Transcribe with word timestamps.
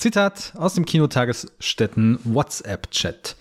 Zitat 0.00 0.54
aus 0.56 0.72
dem 0.72 0.86
Kinotagesstätten 0.86 2.20
WhatsApp-Chat. 2.24 3.36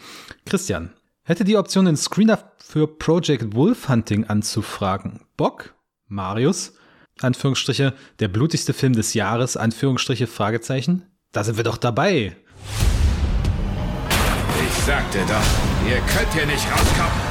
Christian, 0.45 0.89
hätte 1.23 1.45
die 1.45 1.55
Option 1.55 1.85
den 1.85 1.95
Screener 1.95 2.51
für 2.57 2.85
Project 2.85 3.55
Wolf 3.55 3.87
Hunting 3.87 4.25
anzufragen. 4.25 5.21
Bock? 5.37 5.73
Marius? 6.09 6.73
Anführungsstriche, 7.21 7.93
der 8.19 8.27
blutigste 8.27 8.73
Film 8.73 8.91
des 8.91 9.13
Jahres, 9.13 9.55
Anführungsstriche, 9.55 10.27
Fragezeichen? 10.27 11.05
Da 11.31 11.45
sind 11.45 11.55
wir 11.55 11.63
doch 11.63 11.77
dabei. 11.77 12.35
Ich 14.67 14.83
sagte 14.83 15.19
doch, 15.19 15.89
ihr 15.89 15.99
könnt 16.13 16.33
hier 16.33 16.45
nicht 16.45 16.69
rauskommen. 16.69 17.21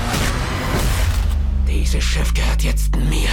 Dieses 1.69 2.03
Schiff 2.03 2.33
gehört 2.33 2.63
jetzt 2.63 2.97
mir. 2.97 3.29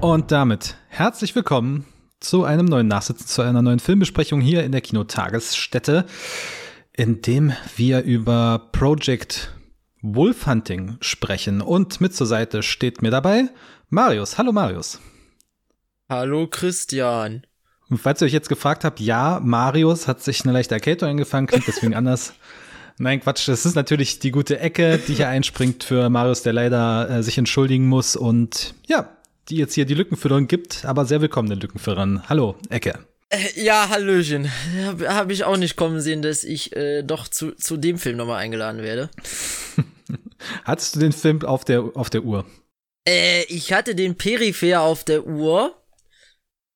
Und 0.00 0.30
damit 0.30 0.76
herzlich 0.88 1.34
willkommen 1.34 1.84
zu 2.20 2.44
einem 2.44 2.66
neuen 2.66 2.86
Nachsitzen, 2.86 3.26
zu 3.26 3.42
einer 3.42 3.62
neuen 3.62 3.80
Filmbesprechung 3.80 4.40
hier 4.40 4.62
in 4.62 4.72
der 4.72 4.82
Kinotagesstätte, 4.82 6.04
in 6.92 7.22
dem 7.22 7.52
wir 7.76 8.02
über 8.02 8.68
Project 8.72 9.52
Wolfhunting 10.02 10.98
sprechen. 11.00 11.60
Und 11.62 12.00
mit 12.00 12.14
zur 12.14 12.26
Seite 12.26 12.62
steht 12.62 13.02
mir 13.02 13.10
dabei 13.10 13.48
Marius. 13.88 14.38
Hallo 14.38 14.52
Marius. 14.52 15.00
Hallo 16.08 16.46
Christian. 16.46 17.46
Und 17.88 17.98
falls 17.98 18.22
ihr 18.22 18.26
euch 18.26 18.32
jetzt 18.32 18.48
gefragt 18.48 18.84
habt, 18.84 19.00
ja, 19.00 19.40
Marius 19.42 20.06
hat 20.06 20.22
sich 20.22 20.44
eine 20.44 20.52
leichte 20.52 20.74
Erkältung 20.74 21.08
eingefangen, 21.08 21.46
klingt 21.46 21.66
deswegen 21.66 21.94
anders. 21.94 22.34
Nein, 22.98 23.20
Quatsch, 23.20 23.48
das 23.48 23.64
ist 23.64 23.76
natürlich 23.76 24.18
die 24.18 24.30
gute 24.30 24.60
Ecke, 24.60 24.98
die 24.98 25.14
hier 25.14 25.28
einspringt 25.28 25.84
für 25.84 26.10
Marius, 26.10 26.42
der 26.42 26.52
leider 26.52 27.08
äh, 27.08 27.22
sich 27.22 27.38
entschuldigen 27.38 27.88
muss 27.88 28.14
und 28.14 28.74
ja, 28.86 29.08
die 29.50 29.56
jetzt 29.56 29.74
hier 29.74 29.84
die 29.84 29.94
Lückenführerin 29.94 30.46
gibt, 30.46 30.84
aber 30.84 31.04
sehr 31.04 31.20
willkommene 31.20 31.56
Lückenführerin. 31.56 32.28
Hallo, 32.28 32.56
Ecke. 32.68 32.98
Äh, 33.28 33.62
ja, 33.62 33.88
Hallöchen. 33.88 34.50
Habe 34.84 35.14
hab 35.14 35.30
ich 35.30 35.44
auch 35.44 35.56
nicht 35.56 35.76
kommen 35.76 36.00
sehen, 36.00 36.22
dass 36.22 36.44
ich 36.44 36.74
äh, 36.76 37.02
doch 37.02 37.28
zu, 37.28 37.52
zu 37.52 37.76
dem 37.76 37.98
Film 37.98 38.16
nochmal 38.16 38.38
eingeladen 38.38 38.82
werde. 38.82 39.10
Hattest 40.64 40.96
du 40.96 41.00
den 41.00 41.12
Film 41.12 41.42
auf 41.44 41.64
der, 41.64 41.82
auf 41.94 42.10
der 42.10 42.24
Uhr? 42.24 42.44
Äh, 43.06 43.44
ich 43.44 43.72
hatte 43.72 43.94
den 43.94 44.16
Peripher 44.16 44.82
auf 44.82 45.04
der 45.04 45.26
Uhr. 45.26 45.76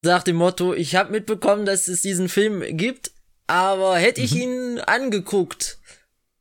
Nach 0.03 0.23
dem 0.23 0.37
Motto, 0.37 0.75
ich 0.75 0.97
habe 0.97 1.13
mitbekommen, 1.13 1.65
dass 1.65 1.89
es 1.89 2.03
diesen 2.03 2.29
Film 2.29 2.63
gibt, 2.77 3.11
aber 3.47 3.97
hätte 3.97 4.21
ich 4.21 4.35
mhm. 4.35 4.41
ihn 4.41 4.79
angeguckt, 4.81 5.79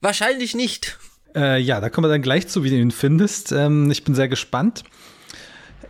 wahrscheinlich 0.02 0.54
nicht. 0.54 1.00
Äh, 1.34 1.60
ja, 1.62 1.80
da 1.80 1.90
kommen 1.90 2.06
wir 2.06 2.12
dann 2.12 2.22
gleich 2.22 2.48
zu, 2.48 2.64
wie 2.64 2.70
du 2.70 2.76
ihn 2.76 2.92
findest. 2.92 3.52
Ähm, 3.52 3.90
ich 3.90 4.04
bin 4.04 4.16
sehr 4.16 4.28
gespannt. 4.28 4.84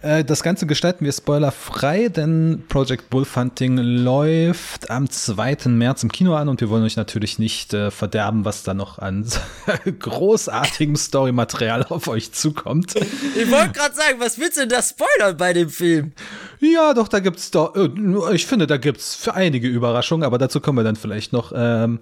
Äh, 0.03 0.25
das 0.25 0.43
Ganze 0.43 0.67
gestalten 0.67 1.05
wir 1.05 1.13
spoilerfrei, 1.13 2.09
denn 2.09 2.65
Project 2.67 3.09
Bullfunting 3.09 3.77
läuft 3.77 4.89
am 4.89 5.09
2. 5.09 5.69
März 5.69 6.03
im 6.03 6.11
Kino 6.11 6.35
an 6.35 6.49
und 6.49 6.59
wir 6.59 6.69
wollen 6.69 6.83
euch 6.83 6.97
natürlich 6.97 7.39
nicht 7.39 7.73
äh, 7.73 7.89
verderben, 7.89 8.43
was 8.43 8.63
da 8.63 8.73
noch 8.73 8.99
an 8.99 9.25
großartigem 9.99 10.97
Storymaterial 10.97 11.85
auf 11.85 12.09
euch 12.09 12.33
zukommt. 12.33 12.95
Ich 12.95 13.49
wollte 13.49 13.71
gerade 13.71 13.95
sagen, 13.95 14.19
was 14.19 14.37
willst 14.37 14.57
du 14.57 14.61
denn 14.61 14.69
da 14.69 14.81
spoilern 14.81 15.37
bei 15.37 15.53
dem 15.53 15.69
Film? 15.69 16.11
Ja, 16.63 16.93
doch, 16.93 17.09
da 17.09 17.19
gibt's 17.19 17.51
doch, 17.51 17.75
äh, 17.75 17.89
ich 18.33 18.45
finde, 18.45 18.67
da 18.67 18.77
gibt's 18.77 19.15
für 19.15 19.33
einige 19.33 19.67
Überraschungen, 19.67 20.23
aber 20.23 20.37
dazu 20.37 20.61
kommen 20.61 20.77
wir 20.77 20.83
dann 20.83 20.95
vielleicht 20.95 21.33
noch, 21.33 21.51
ähm, 21.53 21.99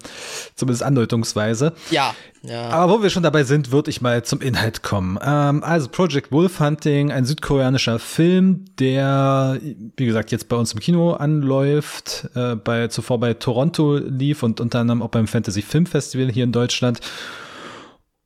zumindest 0.54 0.84
andeutungsweise. 0.84 1.72
Ja. 1.90 2.14
Ja. 2.44 2.70
Aber 2.70 2.92
wo 2.92 3.02
wir 3.02 3.10
schon 3.10 3.22
dabei 3.22 3.44
sind, 3.44 3.72
würde 3.72 3.90
ich 3.90 4.00
mal 4.00 4.24
zum 4.24 4.40
Inhalt 4.40 4.82
kommen. 4.82 5.18
Ähm, 5.22 5.64
also 5.64 5.88
Project 5.88 6.32
Wolf 6.32 6.60
Hunting, 6.60 7.10
ein 7.10 7.24
südkoreanischer 7.24 7.98
Film, 7.98 8.64
der, 8.78 9.58
wie 9.96 10.06
gesagt, 10.06 10.32
jetzt 10.32 10.48
bei 10.48 10.56
uns 10.56 10.72
im 10.72 10.80
Kino 10.80 11.12
anläuft, 11.12 12.28
äh, 12.34 12.56
bei, 12.56 12.88
zuvor 12.88 13.18
bei 13.18 13.34
Toronto 13.34 13.96
lief 13.96 14.42
und 14.42 14.60
unter 14.60 14.80
anderem 14.80 15.02
auch 15.02 15.10
beim 15.10 15.26
Fantasy 15.26 15.62
Film 15.62 15.86
Festival 15.86 16.30
hier 16.30 16.44
in 16.44 16.52
Deutschland. 16.52 17.00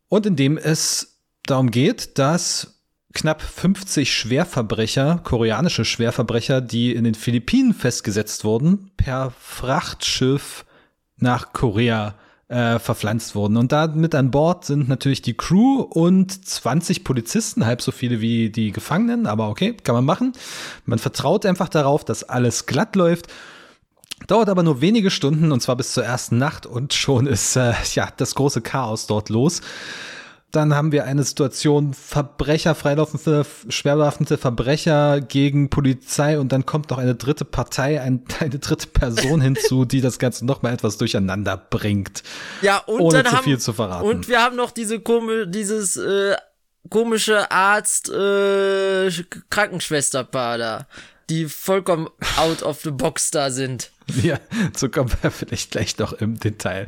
Und 0.09 0.27
in 0.27 0.37
dem 0.37 0.57
es 0.59 1.21
darum 1.47 1.71
geht, 1.71 2.19
dass 2.19 2.76
knapp 3.17 3.41
50 3.41 4.13
Schwerverbrecher, 4.13 5.21
koreanische 5.25 5.87
Schwerverbrecher, 5.87 6.61
die 6.61 6.95
in 6.95 7.05
den 7.05 7.15
Philippinen 7.15 7.73
festgesetzt 7.73 8.45
wurden, 8.45 8.91
per 8.99 9.33
Frachtschiff 9.41 10.67
nach 11.17 11.55
Korea 11.55 12.15
äh, 12.49 12.79
verpflanzt 12.79 13.35
wurden. 13.35 13.57
Und 13.57 13.73
da 13.73 13.87
mit 13.87 14.15
an 14.15 14.31
Bord 14.31 14.67
sind 14.67 14.91
natürlich 14.91 15.23
die 15.23 15.35
Crew 15.35 15.81
und 15.81 16.47
20 16.47 17.05
Polizisten, 17.05 17.65
halb 17.65 17.81
so 17.81 17.91
viele 17.91 18.21
wie 18.21 18.51
die 18.51 18.71
Gefangenen, 18.71 19.27
aber 19.27 19.49
okay, 19.49 19.75
kann 19.83 19.95
man 19.95 20.05
machen. 20.05 20.33
Man 20.85 20.99
vertraut 20.99 21.47
einfach 21.47 21.71
darauf, 21.71 22.05
dass 22.05 22.23
alles 22.23 22.67
glatt 22.67 22.97
läuft. 22.97 23.29
Dauert 24.27 24.51
aber 24.51 24.63
nur 24.63 24.83
wenige 24.83 25.11
Stunden 25.11 25.53
und 25.53 25.61
zwar 25.61 25.77
bis 25.77 25.95
zur 25.95 26.05
ersten 26.05 26.37
Nacht 26.37 26.67
und 26.67 26.93
schon 26.93 27.27
ist 27.27 27.57
äh, 27.57 27.73
ja 27.95 28.11
das 28.15 28.35
große 28.35 28.61
Chaos 28.61 29.07
dort 29.07 29.31
los. 29.31 29.63
Dann 30.57 30.75
haben 30.75 30.91
wir 30.91 31.05
eine 31.05 31.23
Situation 31.23 31.93
Verbrecher, 31.93 32.75
freilaufende, 32.75 33.45
schwerbewaffnete 33.69 34.39
Verbrecher 34.39 35.21
gegen 35.21 35.69
Polizei 35.69 36.39
und 36.39 36.51
dann 36.51 36.65
kommt 36.65 36.89
noch 36.89 36.97
eine 36.97 37.15
dritte 37.15 37.45
Partei, 37.45 38.01
ein, 38.01 38.25
eine 38.41 38.59
dritte 38.59 38.87
Person 38.87 39.43
hinzu, 39.43 39.85
die 39.85 40.01
das 40.01 40.19
Ganze 40.19 40.47
noch 40.47 40.63
mal 40.63 40.73
etwas 40.73 40.97
durcheinander 40.97 41.59
bringt. 41.59 42.23
Ja, 42.63 42.79
und 42.79 43.03
ohne 43.03 43.23
zu 43.23 43.33
haben, 43.33 43.45
viel 43.45 43.59
zu 43.59 43.75
verraten. 43.75 44.09
Und 44.09 44.29
wir 44.29 44.41
haben 44.41 44.57
noch 44.57 44.71
diese 44.71 44.99
komische, 44.99 45.47
dieses 45.47 45.99
äh, 45.99 46.37
komische 46.89 47.51
Arzt 47.51 48.09
äh, 48.09 49.11
Krankenschwesterpaar 49.51 50.57
da, 50.57 50.87
die 51.29 51.51
vollkommen 51.51 52.09
out 52.39 52.63
of 52.63 52.81
the 52.81 52.93
box 52.93 53.31
da 53.31 53.51
sind. 53.51 53.91
Ja, 54.23 54.39
so 54.75 54.89
kommen 54.89 55.11
wir 55.21 55.31
vielleicht 55.31 55.73
gleich 55.73 55.99
noch 55.99 56.15
im 56.15 56.41
Detail. 56.41 56.87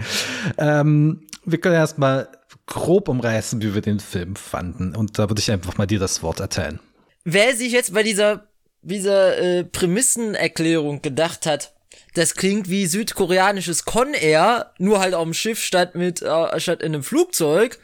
Ähm, 0.56 1.26
wir 1.44 1.60
können 1.60 1.74
erstmal 1.74 2.28
grob 2.68 3.08
umreißen, 3.08 3.60
wie 3.62 3.74
wir 3.74 3.82
den 3.82 3.98
Film 3.98 4.36
fanden. 4.36 4.94
Und 4.94 5.18
da 5.18 5.28
würde 5.28 5.40
ich 5.40 5.50
einfach 5.50 5.76
mal 5.76 5.86
dir 5.86 5.98
das 5.98 6.22
Wort 6.22 6.40
erteilen. 6.40 6.78
Wer 7.24 7.56
sich 7.56 7.72
jetzt 7.72 7.92
bei 7.92 8.02
dieser, 8.02 8.48
dieser 8.82 9.38
äh, 9.38 9.64
Prämissenerklärung 9.64 11.02
gedacht 11.02 11.46
hat, 11.46 11.74
das 12.14 12.34
klingt 12.34 12.68
wie 12.68 12.86
südkoreanisches 12.86 13.84
Con 13.84 14.14
Air, 14.14 14.72
nur 14.78 15.00
halt 15.00 15.14
auf 15.14 15.24
dem 15.24 15.34
Schiff 15.34 15.62
statt 15.62 15.94
mit 15.94 16.22
äh, 16.22 16.60
statt 16.60 16.82
in 16.82 16.94
einem 16.94 17.02
Flugzeug, 17.02 17.78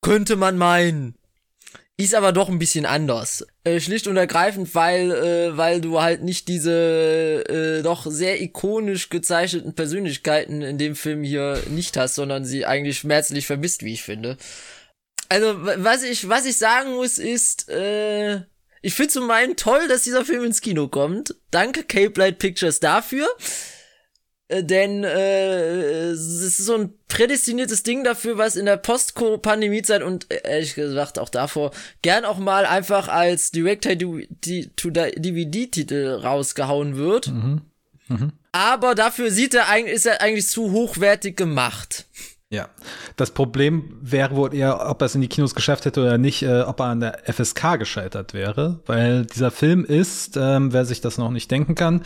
könnte 0.00 0.36
man 0.36 0.58
meinen. 0.58 1.15
Ist 1.98 2.14
aber 2.14 2.32
doch 2.32 2.50
ein 2.50 2.58
bisschen 2.58 2.84
anders. 2.84 3.46
Äh, 3.64 3.80
schlicht 3.80 4.06
und 4.06 4.18
ergreifend, 4.18 4.74
weil, 4.74 5.10
äh, 5.12 5.56
weil 5.56 5.80
du 5.80 6.02
halt 6.02 6.22
nicht 6.22 6.46
diese 6.46 7.42
äh, 7.48 7.82
doch 7.82 8.04
sehr 8.06 8.42
ikonisch 8.42 9.08
gezeichneten 9.08 9.74
Persönlichkeiten 9.74 10.60
in 10.60 10.76
dem 10.76 10.94
Film 10.94 11.22
hier 11.22 11.62
nicht 11.70 11.96
hast, 11.96 12.16
sondern 12.16 12.44
sie 12.44 12.66
eigentlich 12.66 12.98
schmerzlich 12.98 13.46
vermisst, 13.46 13.82
wie 13.82 13.94
ich 13.94 14.02
finde. 14.02 14.36
Also, 15.30 15.54
was 15.56 16.02
ich, 16.02 16.28
was 16.28 16.44
ich 16.44 16.58
sagen 16.58 16.92
muss, 16.92 17.16
ist, 17.16 17.70
äh, 17.70 18.42
ich 18.82 18.94
finde 18.94 19.14
zum 19.14 19.30
einen 19.30 19.56
toll, 19.56 19.88
dass 19.88 20.02
dieser 20.02 20.26
Film 20.26 20.44
ins 20.44 20.60
Kino 20.60 20.88
kommt. 20.88 21.34
Danke 21.50 21.82
Cape 21.82 22.20
Light 22.20 22.38
Pictures 22.38 22.78
dafür. 22.78 23.26
Äh, 24.48 24.62
denn 24.62 25.02
äh, 25.04 26.10
es 26.10 26.40
ist 26.40 26.58
so 26.58 26.74
ein 26.74 26.92
prädestiniertes 27.08 27.82
Ding 27.82 28.04
dafür, 28.04 28.38
was 28.38 28.54
in 28.56 28.66
der 28.66 28.76
Post-Pandemie-Zeit 28.76 30.02
und 30.02 30.30
äh, 30.30 30.42
ehrlich 30.44 30.74
gesagt 30.74 31.18
auch 31.18 31.28
davor 31.28 31.72
gern 32.02 32.24
auch 32.24 32.38
mal 32.38 32.64
einfach 32.64 33.08
als 33.08 33.50
Direct-to-DVD-Titel 33.50 36.20
rausgehauen 36.22 36.96
wird. 36.96 37.26
Mhm. 37.28 37.62
Mhm. 38.08 38.32
Aber 38.52 38.94
dafür 38.94 39.32
sieht 39.32 39.54
er 39.54 39.68
eigentlich, 39.68 39.96
ist 39.96 40.06
er 40.06 40.22
eigentlich 40.22 40.46
zu 40.46 40.70
hochwertig 40.70 41.36
gemacht. 41.36 42.06
Ja, 42.48 42.68
das 43.16 43.32
Problem 43.32 43.98
wäre 44.00 44.36
wohl 44.36 44.54
eher, 44.54 44.88
ob 44.88 45.02
er 45.02 45.06
es 45.06 45.16
in 45.16 45.20
die 45.20 45.26
Kinos 45.28 45.56
geschafft 45.56 45.84
hätte 45.84 46.00
oder 46.00 46.16
nicht, 46.16 46.42
äh, 46.44 46.60
ob 46.60 46.78
er 46.78 46.86
an 46.86 47.00
der 47.00 47.22
FSK 47.24 47.76
gescheitert 47.76 48.34
wäre, 48.34 48.78
weil 48.86 49.26
dieser 49.26 49.50
Film 49.50 49.84
ist, 49.84 50.36
ähm, 50.36 50.72
wer 50.72 50.84
sich 50.84 51.00
das 51.00 51.18
noch 51.18 51.32
nicht 51.32 51.50
denken 51.50 51.74
kann, 51.74 52.02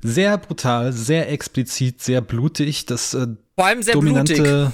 sehr 0.00 0.38
brutal, 0.38 0.92
sehr 0.92 1.28
explizit, 1.32 2.00
sehr 2.02 2.20
blutig. 2.20 2.86
Das 2.86 3.14
äh, 3.14 3.26
Vor 3.56 3.66
allem 3.66 3.82
sehr 3.82 3.94
dominante, 3.94 4.34
blutig. 4.34 4.72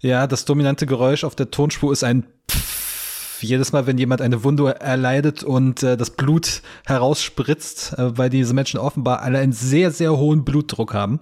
ja, 0.00 0.26
das 0.26 0.44
dominante 0.44 0.86
Geräusch 0.86 1.22
auf 1.22 1.36
der 1.36 1.52
Tonspur 1.52 1.92
ist 1.92 2.02
ein 2.02 2.26
Pfff. 2.50 3.40
Jedes 3.40 3.70
Mal, 3.70 3.86
wenn 3.86 3.96
jemand 3.98 4.20
eine 4.20 4.42
Wunde 4.42 4.80
erleidet 4.80 5.44
und 5.44 5.84
äh, 5.84 5.96
das 5.96 6.10
Blut 6.10 6.62
herausspritzt, 6.84 7.96
äh, 7.96 8.18
weil 8.18 8.28
diese 8.28 8.54
Menschen 8.54 8.80
offenbar 8.80 9.22
alle 9.22 9.38
einen 9.38 9.52
sehr, 9.52 9.92
sehr 9.92 10.16
hohen 10.16 10.44
Blutdruck 10.44 10.94
haben. 10.94 11.20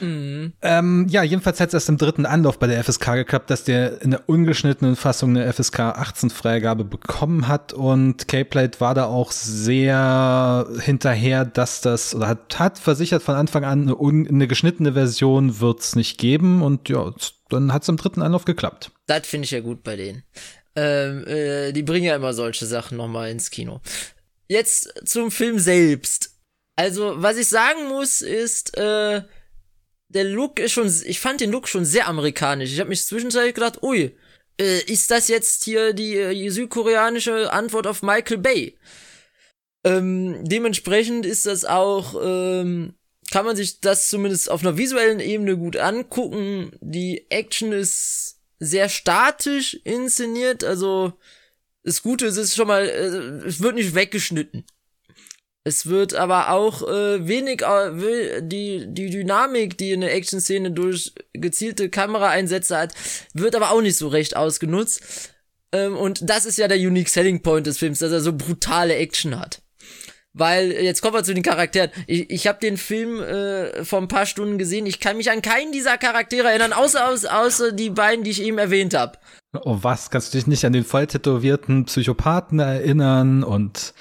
Mhm. 0.00 0.52
Ähm, 0.62 1.06
ja, 1.08 1.22
jedenfalls 1.22 1.60
hat 1.60 1.68
es 1.68 1.74
erst 1.74 1.88
im 1.88 1.98
dritten 1.98 2.26
Anlauf 2.26 2.58
bei 2.58 2.66
der 2.66 2.82
FSK 2.82 3.14
geklappt, 3.14 3.50
dass 3.50 3.64
der 3.64 4.02
in 4.02 4.10
der 4.10 4.28
ungeschnittenen 4.28 4.96
Fassung 4.96 5.30
eine 5.30 5.52
FSK 5.52 5.80
18 5.80 6.30
Freigabe 6.30 6.84
bekommen 6.84 7.48
hat 7.48 7.72
und 7.72 8.28
K-Plate 8.28 8.80
war 8.80 8.94
da 8.94 9.06
auch 9.06 9.32
sehr 9.32 10.66
hinterher, 10.80 11.44
dass 11.44 11.80
das, 11.80 12.14
oder 12.14 12.28
hat, 12.28 12.58
hat 12.58 12.78
versichert 12.78 13.22
von 13.22 13.34
Anfang 13.34 13.64
an, 13.64 13.82
eine, 13.82 13.96
un, 13.96 14.26
eine 14.26 14.46
geschnittene 14.48 14.92
Version 14.92 15.60
wird's 15.60 15.96
nicht 15.96 16.18
geben 16.18 16.62
und 16.62 16.88
ja, 16.88 17.12
dann 17.48 17.72
hat's 17.72 17.88
im 17.88 17.96
dritten 17.96 18.22
Anlauf 18.22 18.44
geklappt. 18.44 18.90
Das 19.06 19.26
finde 19.26 19.46
ich 19.46 19.50
ja 19.50 19.60
gut 19.60 19.82
bei 19.82 19.96
denen. 19.96 20.22
Ähm, 20.76 21.26
äh, 21.26 21.72
die 21.72 21.82
bringen 21.82 22.06
ja 22.06 22.16
immer 22.16 22.34
solche 22.34 22.66
Sachen 22.66 22.96
nochmal 22.98 23.30
ins 23.30 23.50
Kino. 23.50 23.80
Jetzt 24.48 24.92
zum 25.04 25.30
Film 25.30 25.58
selbst 25.58 26.30
Also, 26.76 27.14
was 27.16 27.36
ich 27.36 27.48
sagen 27.48 27.88
muss, 27.88 28.20
ist, 28.20 28.76
äh, 28.78 29.22
der 30.08 30.24
Look 30.24 30.58
ist 30.58 30.72
schon, 30.72 30.92
ich 31.06 31.20
fand 31.20 31.40
den 31.40 31.50
Look 31.50 31.68
schon 31.68 31.84
sehr 31.84 32.08
amerikanisch. 32.08 32.72
Ich 32.72 32.80
habe 32.80 32.88
mich 32.88 33.04
zwischenzeitlich 33.04 33.54
gedacht, 33.54 33.82
ui, 33.82 34.16
äh, 34.60 34.80
ist 34.84 35.10
das 35.10 35.28
jetzt 35.28 35.64
hier 35.64 35.92
die, 35.92 36.16
äh, 36.16 36.34
die 36.34 36.50
südkoreanische 36.50 37.52
Antwort 37.52 37.86
auf 37.86 38.02
Michael 38.02 38.38
Bay? 38.38 38.78
Ähm, 39.84 40.44
dementsprechend 40.44 41.26
ist 41.26 41.46
das 41.46 41.64
auch, 41.64 42.14
ähm, 42.22 42.94
kann 43.30 43.44
man 43.44 43.56
sich 43.56 43.80
das 43.80 44.08
zumindest 44.08 44.50
auf 44.50 44.62
einer 44.62 44.78
visuellen 44.78 45.20
Ebene 45.20 45.56
gut 45.56 45.76
angucken. 45.76 46.72
Die 46.80 47.30
Action 47.30 47.72
ist 47.72 48.40
sehr 48.58 48.88
statisch 48.88 49.74
inszeniert, 49.84 50.64
also 50.64 51.12
das 51.84 52.02
Gute 52.02 52.26
ist, 52.26 52.36
es 52.36 52.48
ist 52.48 52.56
schon 52.56 52.68
mal, 52.68 52.86
äh, 52.86 53.46
es 53.46 53.60
wird 53.60 53.76
nicht 53.76 53.94
weggeschnitten. 53.94 54.64
Es 55.68 55.84
wird 55.84 56.14
aber 56.14 56.50
auch 56.50 56.82
äh, 56.82 57.28
wenig 57.28 57.60
äh, 57.60 58.40
die 58.40 58.86
die 58.88 59.10
Dynamik, 59.10 59.76
die 59.76 59.92
eine 59.92 60.10
Action-Szene 60.10 60.70
durch 60.70 61.12
gezielte 61.34 61.90
Kameraeinsätze 61.90 62.78
hat, 62.78 62.94
wird 63.34 63.54
aber 63.54 63.70
auch 63.70 63.82
nicht 63.82 63.98
so 63.98 64.08
recht 64.08 64.34
ausgenutzt. 64.34 65.02
Ähm, 65.72 65.94
und 65.94 66.28
das 66.28 66.46
ist 66.46 66.56
ja 66.56 66.68
der 66.68 66.78
unique 66.78 67.10
selling 67.10 67.42
point 67.42 67.66
des 67.66 67.76
Films, 67.76 67.98
dass 67.98 68.12
er 68.12 68.22
so 68.22 68.32
brutale 68.32 68.96
Action 68.96 69.38
hat. 69.38 69.60
Weil, 70.32 70.72
jetzt 70.72 71.02
kommen 71.02 71.12
wir 71.12 71.22
zu 71.22 71.34
den 71.34 71.42
Charakteren. 71.42 71.90
Ich, 72.06 72.30
ich 72.30 72.46
habe 72.46 72.60
den 72.60 72.78
Film 72.78 73.20
äh, 73.20 73.84
vor 73.84 74.00
ein 74.00 74.08
paar 74.08 74.24
Stunden 74.24 74.56
gesehen. 74.56 74.86
Ich 74.86 75.00
kann 75.00 75.18
mich 75.18 75.30
an 75.30 75.42
keinen 75.42 75.72
dieser 75.72 75.98
Charaktere 75.98 76.48
erinnern, 76.48 76.72
außer, 76.72 77.06
außer 77.06 77.72
die 77.72 77.90
beiden, 77.90 78.24
die 78.24 78.30
ich 78.30 78.40
eben 78.40 78.56
erwähnt 78.56 78.94
habe. 78.94 79.18
Oh 79.52 79.78
was, 79.82 80.08
kannst 80.08 80.32
du 80.32 80.38
dich 80.38 80.46
nicht 80.46 80.64
an 80.64 80.72
den 80.72 80.84
voll 80.84 81.06
tätowierten 81.06 81.84
Psychopathen 81.84 82.58
erinnern 82.58 83.44
und 83.44 83.92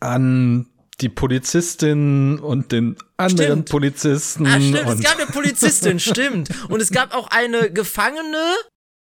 an 0.00 0.66
die 1.00 1.08
Polizistin 1.08 2.38
und 2.38 2.72
den 2.72 2.96
anderen 3.16 3.46
Stimmt. 3.46 3.70
Polizisten. 3.70 4.46
Ah, 4.46 4.60
stimmt, 4.60 4.86
und 4.86 4.98
es 4.98 5.02
gab 5.02 5.16
eine 5.18 5.26
Polizistin, 5.26 6.00
stimmt. 6.00 6.48
Und 6.68 6.80
es 6.80 6.90
gab 6.90 7.14
auch 7.14 7.28
eine 7.28 7.70
Gefangene. 7.72 8.54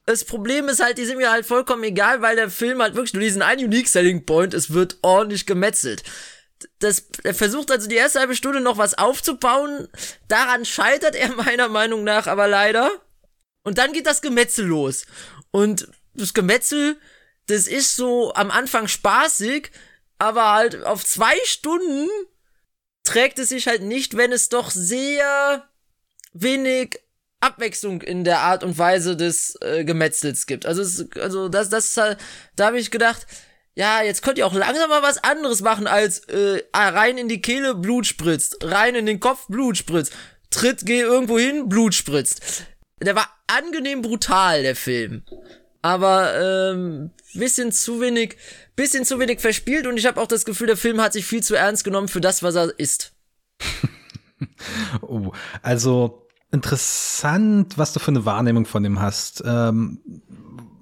Das 0.05 0.25
Problem 0.25 0.67
ist 0.69 0.81
halt, 0.81 0.97
die 0.97 1.05
sind 1.05 1.17
mir 1.17 1.31
halt 1.31 1.45
vollkommen 1.45 1.83
egal, 1.83 2.21
weil 2.21 2.35
der 2.35 2.49
Film 2.49 2.81
hat 2.81 2.95
wirklich 2.95 3.13
nur 3.13 3.23
diesen 3.23 3.41
einen 3.41 3.65
Unique 3.65 3.87
Selling 3.87 4.25
Point, 4.25 4.53
es 4.53 4.73
wird 4.73 4.97
ordentlich 5.01 5.45
gemetzelt. 5.45 6.03
Das, 6.79 7.07
er 7.23 7.33
versucht 7.33 7.71
also 7.71 7.87
die 7.87 7.95
erste 7.95 8.19
halbe 8.19 8.35
Stunde 8.35 8.61
noch 8.61 8.77
was 8.77 8.97
aufzubauen. 8.97 9.87
Daran 10.27 10.65
scheitert 10.65 11.15
er 11.15 11.35
meiner 11.35 11.69
Meinung 11.69 12.03
nach 12.03 12.27
aber 12.27 12.47
leider. 12.47 12.89
Und 13.63 13.77
dann 13.77 13.93
geht 13.93 14.07
das 14.07 14.21
Gemetzel 14.21 14.65
los. 14.65 15.05
Und 15.51 15.87
das 16.13 16.33
Gemetzel, 16.33 16.97
das 17.47 17.67
ist 17.67 17.95
so 17.95 18.33
am 18.33 18.49
Anfang 18.49 18.87
spaßig, 18.87 19.71
aber 20.21 20.51
halt 20.51 20.83
auf 20.83 21.03
zwei 21.03 21.33
Stunden 21.45 22.07
trägt 23.01 23.39
es 23.39 23.49
sich 23.49 23.67
halt 23.67 23.81
nicht, 23.81 24.15
wenn 24.15 24.31
es 24.31 24.49
doch 24.49 24.69
sehr 24.69 25.67
wenig 26.31 26.99
Abwechslung 27.39 28.03
in 28.03 28.23
der 28.23 28.41
Art 28.41 28.63
und 28.63 28.77
Weise 28.77 29.17
des 29.17 29.57
äh, 29.61 29.83
Gemetzels 29.83 30.45
gibt. 30.45 30.67
Also, 30.67 30.83
es, 30.83 31.07
also 31.19 31.49
das, 31.49 31.69
das, 31.69 31.97
äh, 31.97 32.17
da 32.55 32.67
habe 32.67 32.77
ich 32.77 32.91
gedacht, 32.91 33.25
ja, 33.73 34.03
jetzt 34.03 34.21
könnt 34.21 34.37
ihr 34.37 34.45
auch 34.45 34.53
langsam 34.53 34.91
mal 34.91 35.01
was 35.01 35.23
anderes 35.23 35.61
machen 35.61 35.87
als 35.87 36.19
äh, 36.25 36.61
rein 36.71 37.17
in 37.17 37.27
die 37.27 37.41
Kehle, 37.41 37.73
Blut 37.73 38.05
spritzt, 38.05 38.57
rein 38.63 38.93
in 38.93 39.07
den 39.07 39.19
Kopf, 39.19 39.47
Blut 39.47 39.75
spritzt, 39.75 40.13
tritt, 40.51 40.85
geh 40.85 40.99
irgendwo 40.99 41.39
hin, 41.39 41.67
Blut 41.67 41.95
spritzt. 41.95 42.67
Der 43.01 43.15
war 43.15 43.27
angenehm 43.47 44.03
brutal, 44.03 44.61
der 44.61 44.75
Film. 44.75 45.23
Aber 45.81 46.39
ähm, 46.39 47.11
bisschen 47.33 47.71
zu 47.71 48.01
wenig, 48.01 48.37
bisschen 48.75 49.05
zu 49.05 49.19
wenig 49.19 49.39
verspielt 49.39 49.87
und 49.87 49.97
ich 49.97 50.05
habe 50.05 50.21
auch 50.21 50.27
das 50.27 50.45
Gefühl, 50.45 50.67
der 50.67 50.77
Film 50.77 51.01
hat 51.01 51.13
sich 51.13 51.25
viel 51.25 51.41
zu 51.41 51.55
ernst 51.55 51.83
genommen 51.83 52.07
für 52.07 52.21
das, 52.21 52.43
was 52.43 52.55
er 52.55 52.77
ist. 52.77 53.13
oh, 55.01 55.31
also 55.61 56.27
interessant, 56.51 57.77
was 57.77 57.93
du 57.93 57.99
für 57.99 58.11
eine 58.11 58.25
Wahrnehmung 58.25 58.65
von 58.65 58.83
dem 58.83 58.99
hast. 58.99 59.43
Ähm, 59.45 59.99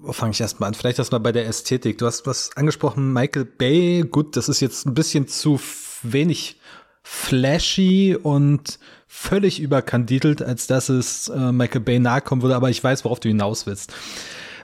wo 0.00 0.12
fange 0.12 0.32
ich 0.32 0.40
erstmal 0.40 0.68
an? 0.68 0.74
Vielleicht 0.74 0.98
erstmal 0.98 1.20
bei 1.20 1.32
der 1.32 1.46
Ästhetik. 1.46 1.98
Du 1.98 2.06
hast 2.06 2.26
was 2.26 2.56
angesprochen, 2.56 3.12
Michael 3.12 3.44
Bay. 3.44 4.02
Gut, 4.02 4.36
das 4.36 4.48
ist 4.48 4.60
jetzt 4.60 4.86
ein 4.86 4.94
bisschen 4.94 5.28
zu 5.28 5.60
wenig 6.02 6.58
flashy 7.02 8.16
und 8.20 8.78
völlig 9.06 9.60
überkandidelt, 9.60 10.42
als 10.42 10.66
dass 10.66 10.88
es 10.88 11.28
äh, 11.28 11.52
Michael 11.52 11.80
Bay 11.80 11.98
nahe 11.98 12.20
kommen 12.20 12.42
würde, 12.42 12.56
aber 12.56 12.70
ich 12.70 12.82
weiß, 12.82 13.04
worauf 13.04 13.20
du 13.20 13.28
hinaus 13.28 13.66
willst. 13.66 13.92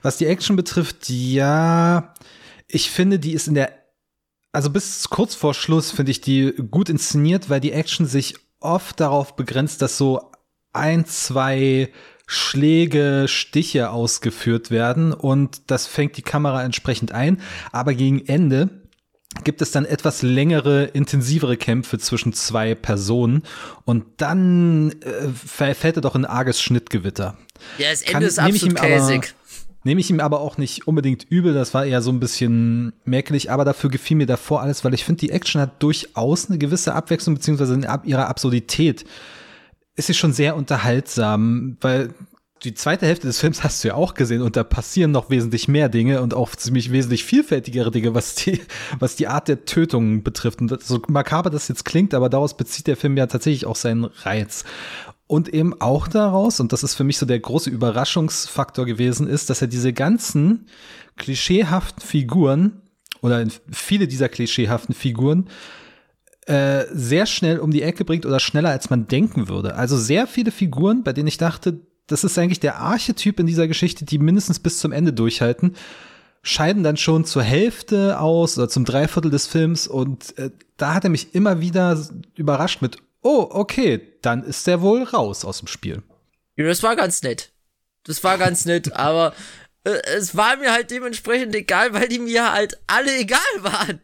Was 0.07 0.19
die 0.19 0.27
Action 0.27 0.55
betrifft, 0.55 1.09
ja, 1.09 2.15
ich 2.69 2.93
finde, 2.93 3.19
die 3.19 3.33
ist 3.33 3.49
in 3.49 3.55
der, 3.55 3.73
also 4.53 4.71
bis 4.71 5.11
kurz 5.11 5.35
vor 5.35 5.53
Schluss 5.53 5.91
finde 5.91 6.13
ich 6.13 6.21
die 6.21 6.53
gut 6.71 6.89
inszeniert, 6.89 7.51
weil 7.51 7.59
die 7.59 7.73
Action 7.73 8.07
sich 8.07 8.37
oft 8.61 9.01
darauf 9.01 9.35
begrenzt, 9.35 9.83
dass 9.83 9.99
so 9.99 10.31
ein, 10.73 11.07
zwei 11.07 11.89
Schläge, 12.25 13.25
Stiche 13.27 13.91
ausgeführt 13.91 14.71
werden 14.71 15.13
und 15.13 15.73
das 15.73 15.89
fängt 15.89 16.17
die 16.17 16.23
Kamera 16.23 16.63
entsprechend 16.63 17.11
ein. 17.11 17.41
Aber 17.73 17.93
gegen 17.93 18.25
Ende 18.27 18.87
gibt 19.43 19.61
es 19.61 19.73
dann 19.73 19.85
etwas 19.85 20.23
längere, 20.23 20.85
intensivere 20.85 21.57
Kämpfe 21.57 21.99
zwischen 21.99 22.33
zwei 22.33 22.77
Personen 22.77 23.43
und 23.85 24.05
dann 24.19 24.93
äh, 25.03 25.27
fällt 25.75 25.97
er 25.97 26.01
doch 26.01 26.15
in 26.15 26.25
arges 26.25 26.63
Schnittgewitter. 26.63 27.37
Ja, 27.79 27.91
das 27.91 28.03
Ende 28.03 28.13
Kann, 28.13 28.23
ist 28.23 28.39
absolut 28.39 28.77
käsig. 28.77 29.35
Nehme 29.87 30.01
ich 30.01 30.11
ihm 30.11 30.19
aber 30.19 30.41
auch 30.41 30.59
nicht 30.59 30.89
unbedingt 30.89 31.31
übel, 31.31 31.55
das 31.55 31.73
war 31.73 31.87
eher 31.87 32.03
so 32.03 32.11
ein 32.11 32.19
bisschen 32.19 32.93
merklich, 33.05 33.53
aber 33.53 33.65
dafür 33.65 33.89
gefiel 33.89 34.17
mir 34.17 34.27
davor 34.27 34.61
alles, 34.61 34.85
weil 34.85 34.95
ich 34.95 35.05
finde, 35.05 35.21
die 35.21 35.31
Action 35.31 35.61
hat 35.61 35.81
durchaus 35.81 36.51
eine 36.51 36.59
gewisse 36.59 36.93
Abwechslung, 36.93 37.37
beziehungsweise 37.37 37.75
in 37.75 37.87
ihrer 38.03 38.27
Absurdität 38.27 39.05
ist 39.95 40.09
sie 40.09 40.15
schon 40.15 40.33
sehr 40.33 40.57
unterhaltsam, 40.57 41.77
weil 41.81 42.13
die 42.65 42.75
zweite 42.75 43.07
Hälfte 43.07 43.29
des 43.29 43.39
Films 43.39 43.63
hast 43.63 43.85
du 43.85 43.89
ja 43.89 43.95
auch 43.95 44.15
gesehen 44.15 44.43
und 44.43 44.57
da 44.57 44.65
passieren 44.65 45.13
noch 45.13 45.31
wesentlich 45.31 45.69
mehr 45.69 45.89
Dinge 45.89 46.21
und 46.21 46.35
auch 46.35 46.57
ziemlich 46.57 46.91
wesentlich 46.91 47.23
vielfältigere 47.23 47.93
Dinge, 47.93 48.13
was 48.13 48.35
die, 48.35 48.61
was 48.99 49.15
die 49.15 49.29
Art 49.29 49.47
der 49.47 49.67
Tötung 49.67 50.25
betrifft. 50.25 50.61
Und 50.61 50.83
so 50.83 51.01
makaber 51.07 51.49
das 51.49 51.69
jetzt 51.69 51.85
klingt, 51.85 52.13
aber 52.13 52.29
daraus 52.29 52.57
bezieht 52.57 52.89
der 52.89 52.97
Film 52.97 53.17
ja 53.17 53.29
tatsächlich 53.29 53.67
auch 53.67 53.77
seinen 53.77 54.05
Reiz. 54.05 54.65
Und 55.29 55.49
eben 55.49 55.81
auch 55.81 56.07
daraus, 56.07 56.61
und 56.61 56.73
das 56.73 56.85
ist 56.85 56.95
für 56.95 57.03
mich 57.03 57.19
so 57.19 57.27
der 57.27 57.41
große 57.41 57.69
Überraschungsfaktor 57.69 58.87
gewesen, 58.87 59.27
ist, 59.27 59.51
dass 59.51 59.61
er 59.61 59.67
diese 59.67 59.93
ganzen 59.93 60.67
klischeehaften 61.17 62.03
Figuren 62.03 62.83
oder 63.23 63.45
viele 63.73 64.07
dieser 64.07 64.29
klischeehaften 64.29 64.95
Figuren 64.95 65.49
äh, 66.47 66.85
sehr 66.93 67.27
schnell 67.27 67.59
um 67.59 67.73
die 67.73 67.83
Ecke 67.83 68.05
bringt 68.05 68.25
oder 68.25 68.39
schneller 68.39 68.71
als 68.71 68.89
man 68.89 69.09
denken 69.09 69.49
würde. 69.49 69.75
Also 69.75 69.97
sehr 69.97 70.29
viele 70.29 70.53
Figuren, 70.53 71.03
bei 71.03 71.13
denen 71.13 71.27
ich 71.27 71.39
dachte, 71.39 71.81
das 72.07 72.23
ist 72.23 72.39
eigentlich 72.39 72.61
der 72.61 72.79
Archetyp 72.79 73.41
in 73.41 73.47
dieser 73.47 73.67
Geschichte, 73.67 74.05
die 74.05 74.19
mindestens 74.19 74.61
bis 74.61 74.79
zum 74.79 74.93
Ende 74.93 75.13
durchhalten, 75.13 75.75
scheiden 76.43 76.85
dann 76.85 76.97
schon 76.97 77.25
zur 77.25 77.43
Hälfte 77.43 78.21
aus 78.21 78.57
oder 78.57 78.69
zum 78.69 78.85
Dreiviertel 78.85 79.33
des 79.33 79.49
Films 79.49 79.89
und 79.89 80.39
äh, 80.39 80.51
da 80.77 80.95
hat 80.95 81.03
er 81.03 81.11
mich 81.11 81.35
immer 81.35 81.61
wieder 81.61 82.01
überrascht 82.37 82.81
mit, 82.81 82.99
oh, 83.27 83.49
okay, 83.51 84.01
dann 84.23 84.45
ist 84.45 84.67
der 84.67 84.81
wohl 84.81 85.03
raus 85.03 85.45
aus 85.45 85.59
dem 85.59 85.67
Spiel. 85.69 86.03
Ja, 86.57 86.65
das 86.65 86.83
war 86.83 86.95
ganz 86.95 87.23
nett. 87.23 87.51
Das 88.05 88.23
war 88.23 88.39
ganz 88.39 88.65
nett, 88.65 88.93
aber 88.93 89.35
äh, 89.85 90.01
es 90.17 90.37
war 90.37 90.57
mir 90.57 90.73
halt 90.73 90.93
dementsprechend 90.93 91.55
egal, 91.55 91.93
weil 91.93 92.09
die 92.09 92.21
mir 92.21 92.53
halt 92.53 92.79
alle 92.87 93.17
egal 93.19 93.41
waren. 93.59 94.01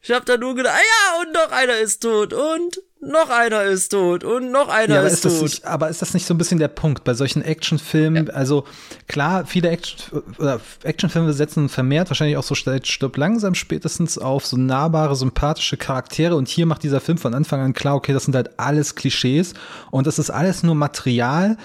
Ich 0.00 0.10
hab 0.10 0.26
da 0.26 0.36
nur 0.36 0.54
gedacht, 0.54 0.74
ah 0.74 0.78
ja, 0.78 1.22
und 1.22 1.32
noch 1.32 1.52
einer 1.52 1.78
ist 1.78 2.02
tot 2.02 2.32
und 2.32 2.80
noch 3.00 3.30
einer 3.30 3.62
ist 3.64 3.88
tot 3.88 4.22
und 4.22 4.52
noch 4.52 4.68
einer 4.68 4.94
ja, 4.94 5.02
ist, 5.02 5.24
ist 5.24 5.38
tot. 5.38 5.42
Nicht, 5.42 5.64
aber 5.64 5.88
ist 5.88 6.02
das 6.02 6.14
nicht 6.14 6.26
so 6.26 6.34
ein 6.34 6.38
bisschen 6.38 6.58
der 6.58 6.68
Punkt 6.68 7.02
bei 7.04 7.14
solchen 7.14 7.42
Actionfilmen? 7.42 8.26
Ja. 8.26 8.32
Also 8.32 8.64
klar, 9.08 9.44
viele 9.46 9.70
Action 9.70 10.22
oder 10.38 10.60
Actionfilme 10.84 11.32
setzen 11.32 11.68
vermehrt 11.68 12.10
wahrscheinlich 12.10 12.36
auch 12.36 12.44
so 12.44 12.54
stirbt 12.54 13.16
langsam 13.16 13.54
spätestens 13.54 14.18
auf 14.18 14.46
so 14.46 14.56
nahbare, 14.56 15.16
sympathische 15.16 15.76
Charaktere 15.76 16.36
und 16.36 16.48
hier 16.48 16.66
macht 16.66 16.82
dieser 16.84 17.00
Film 17.00 17.18
von 17.18 17.34
Anfang 17.34 17.60
an 17.60 17.74
klar, 17.74 17.96
okay, 17.96 18.12
das 18.12 18.24
sind 18.24 18.36
halt 18.36 18.58
alles 18.58 18.94
Klischees 18.94 19.54
und 19.90 20.06
das 20.06 20.18
ist 20.18 20.30
alles 20.30 20.62
nur 20.62 20.76
Material, 20.76 21.56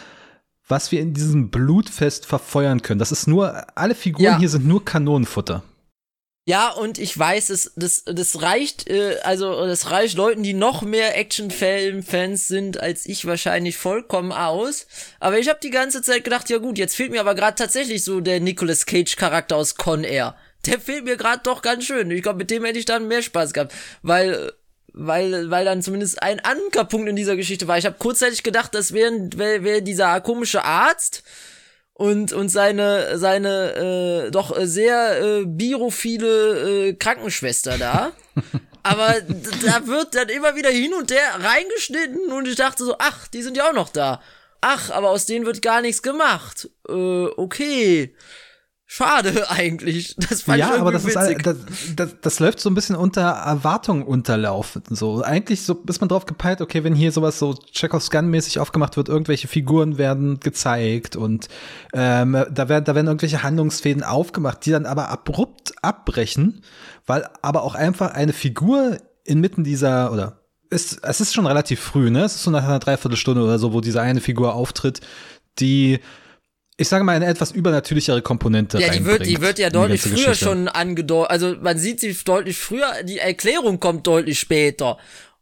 was 0.68 0.92
wir 0.92 1.02
in 1.02 1.14
diesem 1.14 1.50
Blutfest 1.50 2.26
verfeuern 2.26 2.82
können. 2.82 3.00
Das 3.00 3.12
ist 3.12 3.28
nur, 3.28 3.64
alle 3.76 3.96
Figuren 3.96 4.26
ja. 4.26 4.38
hier 4.40 4.50
sind 4.50 4.66
nur 4.66 4.84
Kanonenfutter. 4.84 5.64
Ja, 6.48 6.70
und 6.70 6.98
ich 6.98 7.18
weiß, 7.20 7.50
es, 7.50 7.74
das, 7.76 8.06
das 8.06 8.42
reicht, 8.42 8.90
äh, 8.90 9.18
also 9.24 9.68
das 9.68 9.92
reicht 9.92 10.16
Leuten, 10.16 10.44
die 10.44 10.54
noch 10.54 10.82
mehr 10.82 11.18
Actionfilm-Fans 11.18 12.48
sind 12.48 12.80
als 12.80 13.06
ich 13.06 13.26
wahrscheinlich 13.26 13.76
vollkommen 13.76 14.32
aus. 14.32 14.88
Aber 15.20 15.40
ich 15.40 15.50
habe 15.50 15.60
die 15.62 15.72
ganze 15.72 16.02
Zeit 16.02 16.24
gedacht, 16.24 16.50
ja 16.50 16.60
gut, 16.60 16.78
jetzt 16.78 16.96
fehlt 16.96 17.12
mir 17.12 17.20
aber 17.20 17.36
gerade 17.36 17.56
tatsächlich 17.56 18.06
so 18.06 18.22
der 18.22 18.40
Nicolas 18.40 18.86
Cage-Charakter 18.86 19.58
aus 19.58 19.76
Con 19.76 20.06
Air. 20.06 20.38
Der 20.66 20.80
fehlt 20.80 21.04
mir 21.04 21.18
gerade 21.18 21.42
doch 21.44 21.62
ganz 21.62 21.84
schön. 21.84 22.10
Ich 22.12 22.24
glaube, 22.24 22.38
mit 22.38 22.50
dem 22.50 22.64
hätte 22.64 22.80
ich 22.80 22.86
dann 22.86 23.10
mehr 23.10 23.24
Spaß 23.24 23.52
gehabt, 23.52 23.74
weil 24.02 24.54
weil 24.94 25.52
weil 25.52 25.66
dann 25.66 25.82
zumindest 25.82 26.24
ein 26.24 26.40
Ankerpunkt 26.40 27.10
in 27.10 27.18
dieser 27.18 27.36
Geschichte 27.36 27.68
war. 27.68 27.78
Ich 27.78 27.86
habe 27.86 27.98
kurzzeitig 28.00 28.44
gedacht, 28.44 28.74
das 28.74 28.94
wäre 28.94 29.12
wär, 29.36 29.66
wär 29.66 29.82
dieser 29.82 30.22
komische 30.22 30.64
Arzt 30.64 31.24
und 31.98 32.32
und 32.32 32.50
seine 32.50 33.18
seine 33.18 34.28
äh, 34.28 34.32
doch 34.32 34.56
sehr 34.62 35.22
äh, 35.22 35.46
birophile 35.46 36.90
äh, 36.90 36.94
Krankenschwester 36.94 37.78
da. 37.78 38.12
Aber 38.84 39.16
da 39.66 39.86
wird 39.86 40.16
dann 40.16 40.30
immer 40.30 40.56
wieder 40.56 40.70
hin 40.70 40.94
und 40.94 41.12
her 41.12 41.40
reingeschnitten 41.40 42.32
und 42.32 42.48
ich 42.48 42.56
dachte 42.56 42.86
so, 42.86 42.96
ach, 43.00 43.28
die 43.28 43.42
sind 43.42 43.58
ja 43.58 43.70
auch 43.70 43.74
noch 43.74 43.90
da. 43.90 44.22
Ach, 44.62 44.92
aber 44.92 45.10
aus 45.10 45.26
denen 45.26 45.46
wird 45.46 45.62
gar 45.62 45.82
nichts 45.82 46.02
gemacht. 46.02 46.70
Äh, 46.88 46.94
okay. 46.94 48.16
Schade 48.90 49.50
eigentlich. 49.50 50.16
Das 50.16 50.44
fand 50.44 50.60
ja, 50.60 50.74
ich 50.74 50.80
aber 50.80 50.94
das 50.94 51.04
ist 51.04 51.16
das, 51.16 51.58
das, 51.96 52.16
das 52.22 52.40
läuft 52.40 52.62
so 52.62 52.70
ein 52.70 52.74
bisschen 52.74 52.96
unter 52.96 53.22
Erwartungen 53.22 54.02
unterlaufen. 54.02 54.82
So 54.90 55.22
eigentlich 55.22 55.64
so 55.64 55.84
ist 55.88 56.00
man 56.00 56.08
drauf 56.08 56.26
gepeilt, 56.26 56.62
okay, 56.62 56.86
wenn 56.86 56.96
hier 56.96 57.12
sowas 57.12 57.38
so 57.38 57.54
Chekhovs 57.74 58.10
Gun 58.10 58.30
mäßig 58.30 58.60
aufgemacht 58.60 58.96
wird, 58.96 59.10
irgendwelche 59.10 59.50
Figuren 59.50 59.98
werden 59.98 60.40
gezeigt 60.40 61.18
und 61.18 61.50
ähm, 61.94 62.32
da 62.50 62.70
werden 62.70 62.86
da 62.86 62.96
werden 62.96 63.08
irgendwelche 63.08 63.44
Handlungsfäden 63.44 64.04
aufgemacht, 64.04 64.66
die 64.66 64.72
dann 64.72 64.86
aber 64.86 65.10
abrupt 65.10 65.74
abbrechen, 65.82 66.64
weil 67.06 67.28
aber 67.42 67.64
auch 67.64 67.76
einfach 67.76 68.12
eine 68.12 68.32
Figur 68.32 68.98
inmitten 69.26 69.66
dieser 69.66 70.14
oder 70.14 70.40
ist, 70.70 71.04
es 71.04 71.22
ist 71.22 71.34
schon 71.34 71.46
relativ 71.46 71.82
früh, 71.82 72.10
ne? 72.10 72.24
Es 72.24 72.36
ist 72.36 72.44
so 72.44 72.52
nach 72.52 72.64
einer 72.64 72.80
Dreiviertelstunde 72.80 73.42
oder 73.42 73.60
so, 73.60 73.74
wo 73.74 73.82
diese 73.82 74.02
eine 74.02 74.22
Figur 74.22 74.54
auftritt, 74.54 75.02
die 75.60 76.00
ich 76.78 76.88
sage 76.88 77.04
mal, 77.04 77.16
eine 77.16 77.26
etwas 77.26 77.52
übernatürlichere 77.52 78.22
Komponente 78.22 78.80
Ja, 78.80 78.90
die 78.90 79.04
wird, 79.04 79.26
die 79.26 79.42
wird 79.42 79.58
ja 79.58 79.72
deutlich 79.72 80.02
früher 80.02 80.12
Geschichte. 80.12 80.46
schon 80.46 80.68
angedeutet. 80.68 81.32
Also 81.32 81.56
man 81.60 81.80
sieht 81.80 82.00
sie 82.00 82.16
deutlich 82.24 82.58
früher, 82.58 83.04
die 83.04 83.18
Erklärung 83.18 83.80
kommt 83.80 84.06
deutlich 84.06 84.40
später. 84.40 84.98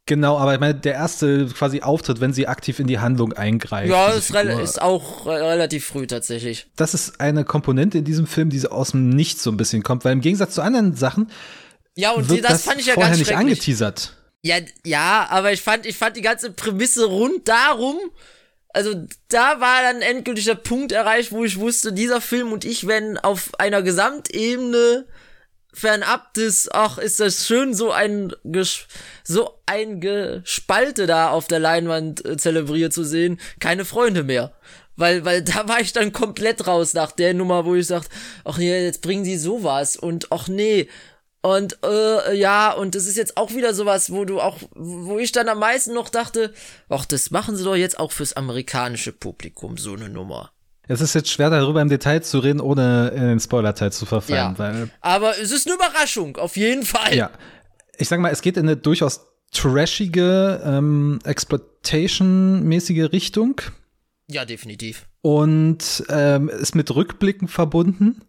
Genau, 0.08 0.38
aber 0.38 0.54
ich 0.54 0.60
meine, 0.60 0.76
der 0.76 0.94
erste 0.94 1.48
quasi 1.48 1.82
Auftritt, 1.82 2.22
wenn 2.22 2.32
sie 2.32 2.48
aktiv 2.48 2.80
in 2.80 2.86
die 2.86 3.00
Handlung 3.00 3.34
eingreift. 3.34 3.90
Ja, 3.90 4.10
ist, 4.10 4.30
ist 4.30 4.82
auch 4.82 5.26
re 5.26 5.42
relativ 5.42 5.86
früh 5.86 6.06
tatsächlich. 6.06 6.68
das 6.76 6.94
ist 6.94 7.20
eine 7.20 7.44
Komponente 7.44 7.98
in 7.98 8.06
diesem 8.06 8.28
Film, 8.28 8.50
die 8.52 8.60
so 8.60 8.70
aus 8.70 8.92
dem 8.92 9.10
Nichts 9.10 9.44
so 9.44 9.50
ein 9.50 9.58
bisschen 9.58 9.84
kommt, 9.84 10.06
weil 10.06 10.14
im 10.14 10.22
Gegensatz 10.22 10.54
zu 10.54 10.62
anderen 10.62 10.96
Sachen 10.96 11.32
Ja, 11.96 12.12
und 12.12 12.30
wird 12.30 12.38
die, 12.38 12.42
das, 12.44 12.52
das, 12.52 12.64
fand 12.64 12.80
ich 12.80 12.86
ja 12.86 12.94
vorher 12.94 13.12
ganz 13.12 13.20
nicht 13.20 13.36
angeteasert. 13.36 14.14
Ja, 14.44 14.58
ja, 14.86 15.26
aber 15.32 15.52
ich 15.52 15.62
fand, 15.62 15.88
ich 15.88 15.98
fand 15.98 16.16
die 16.16 16.22
ganze 16.22 16.52
Prämisse 16.52 17.06
rund 17.06 17.48
darum, 17.48 17.98
also 18.76 18.94
da 19.30 19.62
war 19.62 19.84
dann 19.84 20.02
endgültig 20.02 20.44
der 20.44 20.56
Punkt 20.56 20.92
erreicht, 20.92 21.32
wo 21.32 21.46
ich 21.46 21.58
wusste, 21.58 21.94
dieser 21.94 22.20
Film 22.20 22.52
und 22.52 22.66
ich 22.66 22.88
werden 22.88 23.18
auf 23.18 23.58
einer 23.58 23.82
Gesamtebene 23.82 25.06
fernab 25.74 26.34
des, 26.34 26.70
ach, 26.72 26.98
ist 26.98 27.22
das 27.22 27.48
schön, 27.48 27.74
so 27.74 27.92
ein 27.92 28.34
so 29.24 29.60
ein 29.66 30.02
Gespalte 30.02 31.08
da 31.08 31.30
auf 31.30 31.48
der 31.48 31.60
Leinwand 31.60 32.26
äh, 32.26 32.36
zelebriert 32.36 32.92
zu 32.92 33.06
sehen, 33.06 33.40
keine 33.60 33.86
Freunde 33.86 34.24
mehr. 34.24 34.52
Weil, 34.98 35.24
weil 35.24 35.42
da 35.42 35.70
war 35.70 35.80
ich 35.80 35.94
dann 35.94 36.12
komplett 36.12 36.68
raus 36.68 36.94
nach 36.94 37.14
der 37.14 37.34
Nummer, 37.34 37.66
wo 37.66 37.76
ich 37.76 37.88
sagte, 37.88 38.10
ach 38.44 38.58
nee, 38.58 38.84
jetzt 38.84 39.02
bringen 39.02 39.24
die 39.24 39.38
sowas 39.38 39.96
und 39.96 40.32
ach 40.34 40.50
nee. 40.50 40.90
Und 41.46 41.78
äh, 41.86 42.36
ja, 42.36 42.72
und 42.72 42.96
das 42.96 43.06
ist 43.06 43.18
jetzt 43.18 43.38
auch 43.38 43.52
wieder 43.54 43.76
sowas, 43.76 44.12
wo 44.12 44.26
du 44.26 44.42
auch, 44.42 44.58
wo 44.74 45.20
ich 45.20 45.32
dann 45.32 45.48
am 45.48 45.60
meisten 45.60 45.94
noch 45.94 46.10
dachte, 46.10 46.52
ach, 46.90 47.06
das 47.06 47.30
machen 47.30 47.56
sie 47.56 47.64
doch 47.64 47.76
jetzt 47.76 48.00
auch 48.00 48.12
fürs 48.12 48.34
amerikanische 48.34 49.12
Publikum, 49.12 49.78
so 49.78 49.94
eine 49.94 50.10
Nummer. 50.10 50.52
Es 50.88 51.02
ist 51.02 51.14
jetzt 51.14 51.30
schwer, 51.30 51.52
darüber 51.52 51.82
im 51.84 51.90
Detail 51.90 52.22
zu 52.24 52.40
reden, 52.40 52.60
ohne 52.62 53.10
in 53.16 53.22
den 53.22 53.40
Spoiler-Teil 53.40 53.92
zu 53.92 54.08
verfallen, 54.08 54.56
Ja. 54.58 54.88
Aber 55.02 55.38
es 55.40 55.52
ist 55.52 55.68
eine 55.68 55.76
Überraschung, 55.76 56.36
auf 56.38 56.58
jeden 56.58 56.84
Fall. 56.84 57.16
Ja. 57.16 57.30
Ich 57.98 58.08
sag 58.08 58.20
mal, 58.20 58.32
es 58.32 58.42
geht 58.42 58.58
in 58.58 58.64
eine 58.64 58.76
durchaus 58.78 59.22
trashige, 59.52 60.62
ähm, 60.66 61.20
Exploitation-mäßige 61.26 63.12
Richtung 63.12 63.62
Ja, 64.28 64.46
definitiv. 64.46 65.06
und 65.22 66.04
ähm, 66.10 66.50
ist 66.50 66.74
mit 66.76 66.94
Rückblicken 66.94 67.48
verbunden. 67.48 68.22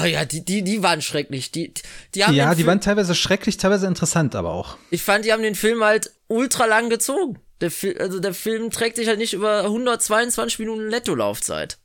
Oh 0.00 0.04
ja, 0.04 0.24
die, 0.24 0.44
die, 0.44 0.62
die 0.62 0.82
waren 0.82 1.00
schrecklich. 1.02 1.52
Die, 1.52 1.72
die 2.14 2.24
haben 2.24 2.34
Ja, 2.34 2.50
die 2.50 2.56
Film, 2.56 2.68
waren 2.68 2.80
teilweise 2.80 3.14
schrecklich, 3.14 3.56
teilweise 3.56 3.86
interessant, 3.86 4.34
aber 4.34 4.52
auch. 4.52 4.76
ich 4.90 5.02
fand, 5.02 5.24
die 5.24 5.32
haben 5.32 5.42
den 5.42 5.54
Film 5.54 5.82
halt 5.82 6.12
ultra 6.28 6.66
lang 6.66 6.90
gezogen. 6.90 7.38
Der 7.60 7.70
also 8.00 8.20
der 8.20 8.34
Film 8.34 8.70
trägt 8.70 8.96
sich 8.96 9.08
halt 9.08 9.18
nicht 9.18 9.32
über 9.32 9.64
122 9.64 10.58
Minuten 10.58 10.88
Nettolaufzeit. 10.88 11.78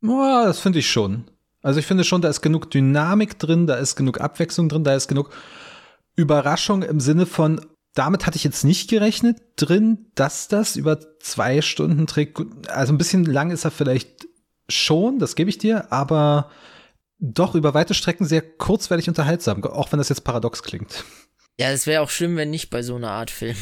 Ja, 0.00 0.46
das 0.46 0.60
finde 0.60 0.78
ich 0.78 0.90
schon. 0.90 1.24
Also 1.62 1.80
ich 1.80 1.86
finde 1.86 2.04
schon, 2.04 2.22
da 2.22 2.28
ist 2.28 2.40
genug 2.40 2.70
Dynamik 2.70 3.38
drin, 3.38 3.66
da 3.66 3.74
ist 3.76 3.96
genug 3.96 4.20
Abwechslung 4.20 4.68
drin, 4.68 4.84
da 4.84 4.94
ist 4.94 5.08
genug 5.08 5.30
Überraschung 6.16 6.82
im 6.82 7.00
Sinne 7.00 7.26
von, 7.26 7.60
damit 7.94 8.26
hatte 8.26 8.36
ich 8.36 8.44
jetzt 8.44 8.64
nicht 8.64 8.88
gerechnet 8.88 9.38
drin, 9.56 10.06
dass 10.14 10.48
das 10.48 10.76
über 10.76 10.98
zwei 11.20 11.60
Stunden 11.60 12.06
trägt. 12.06 12.38
Also 12.68 12.92
ein 12.92 12.98
bisschen 12.98 13.24
lang 13.24 13.50
ist 13.50 13.64
er 13.64 13.70
vielleicht 13.70 14.28
schon, 14.68 15.18
das 15.18 15.34
gebe 15.34 15.50
ich 15.50 15.58
dir, 15.58 15.92
aber 15.92 16.50
doch 17.18 17.54
über 17.54 17.74
weite 17.74 17.94
Strecken 17.94 18.24
sehr 18.24 18.42
kurzweilig 18.42 19.08
unterhaltsam, 19.08 19.62
auch 19.64 19.92
wenn 19.92 19.98
das 19.98 20.08
jetzt 20.08 20.24
paradox 20.24 20.62
klingt. 20.62 21.04
Ja, 21.58 21.70
es 21.70 21.86
wäre 21.86 22.02
auch 22.02 22.10
schlimm, 22.10 22.36
wenn 22.36 22.50
nicht 22.50 22.70
bei 22.70 22.82
so 22.82 22.96
einer 22.96 23.10
Art 23.10 23.30
Film. 23.30 23.56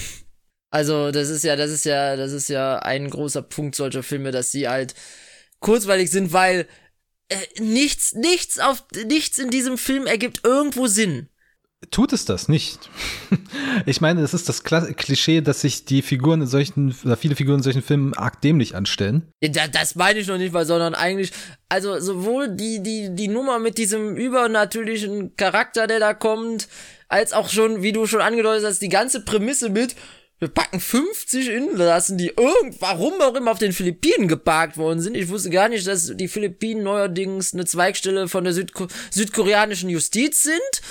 Also, 0.70 1.10
das 1.10 1.30
ist 1.30 1.44
ja, 1.44 1.56
das 1.56 1.70
ist 1.70 1.84
ja, 1.84 2.16
das 2.16 2.32
ist 2.32 2.48
ja 2.48 2.80
ein 2.80 3.08
großer 3.08 3.40
Punkt 3.40 3.76
solcher 3.76 4.02
Filme, 4.02 4.30
dass 4.32 4.50
sie 4.50 4.68
halt 4.68 4.94
kurzweilig 5.60 6.10
sind, 6.10 6.32
weil 6.32 6.66
äh, 7.28 7.36
nichts, 7.60 8.12
nichts 8.12 8.58
auf, 8.58 8.84
nichts 9.06 9.38
in 9.38 9.50
diesem 9.50 9.78
Film 9.78 10.06
ergibt 10.06 10.40
irgendwo 10.44 10.86
Sinn. 10.86 11.28
Tut 11.90 12.12
es 12.12 12.24
das 12.24 12.48
nicht? 12.48 12.90
Ich 13.84 14.00
meine, 14.00 14.22
es 14.22 14.32
ist 14.32 14.48
das 14.48 14.64
Kla 14.64 14.80
Klischee, 14.92 15.42
dass 15.42 15.60
sich 15.60 15.84
die 15.84 16.00
Figuren 16.00 16.40
in 16.40 16.46
solchen, 16.46 16.94
oder 17.04 17.16
viele 17.16 17.36
Figuren 17.36 17.58
in 17.58 17.62
solchen 17.62 17.82
Filmen 17.82 18.14
arg 18.14 18.40
dämlich 18.40 18.74
anstellen. 18.74 19.28
Da- 19.42 19.68
Das 19.68 19.94
meine 19.96 20.18
ich 20.18 20.26
noch 20.26 20.38
nicht 20.38 20.52
mal, 20.54 20.64
sondern 20.64 20.94
eigentlich, 20.94 21.30
also 21.68 22.00
sowohl 22.00 22.48
die, 22.48 22.82
die, 22.82 23.14
die 23.14 23.28
Nummer 23.28 23.58
mit 23.58 23.76
diesem 23.76 24.16
übernatürlichen 24.16 25.36
Charakter, 25.36 25.86
der 25.86 26.00
da 26.00 26.14
kommt, 26.14 26.68
als 27.08 27.32
auch 27.34 27.50
schon, 27.50 27.82
wie 27.82 27.92
du 27.92 28.06
schon 28.06 28.20
angedeutet 28.22 28.64
hast, 28.66 28.80
die 28.80 28.88
ganze 28.88 29.20
Prämisse 29.20 29.68
mit, 29.68 29.94
wir 30.38 30.48
packen 30.48 30.80
50 30.80 31.48
Insassen, 31.48 32.18
die 32.18 32.28
irgend, 32.28 32.80
warum 32.80 33.20
auch 33.20 33.34
immer 33.34 33.50
auf 33.52 33.58
den 33.58 33.72
Philippinen 33.72 34.26
geparkt 34.28 34.76
worden 34.78 35.00
sind. 35.00 35.16
Ich 35.16 35.28
wusste 35.28 35.50
gar 35.50 35.68
nicht, 35.68 35.86
dass 35.86 36.12
die 36.16 36.28
Philippinen 36.28 36.82
neuerdings 36.82 37.52
eine 37.54 37.64
Zweigstelle 37.66 38.28
von 38.28 38.44
der 38.44 38.52
Südko 38.52 38.86
südkoreanischen 39.10 39.88
Justiz 39.90 40.42
sind. 40.42 40.82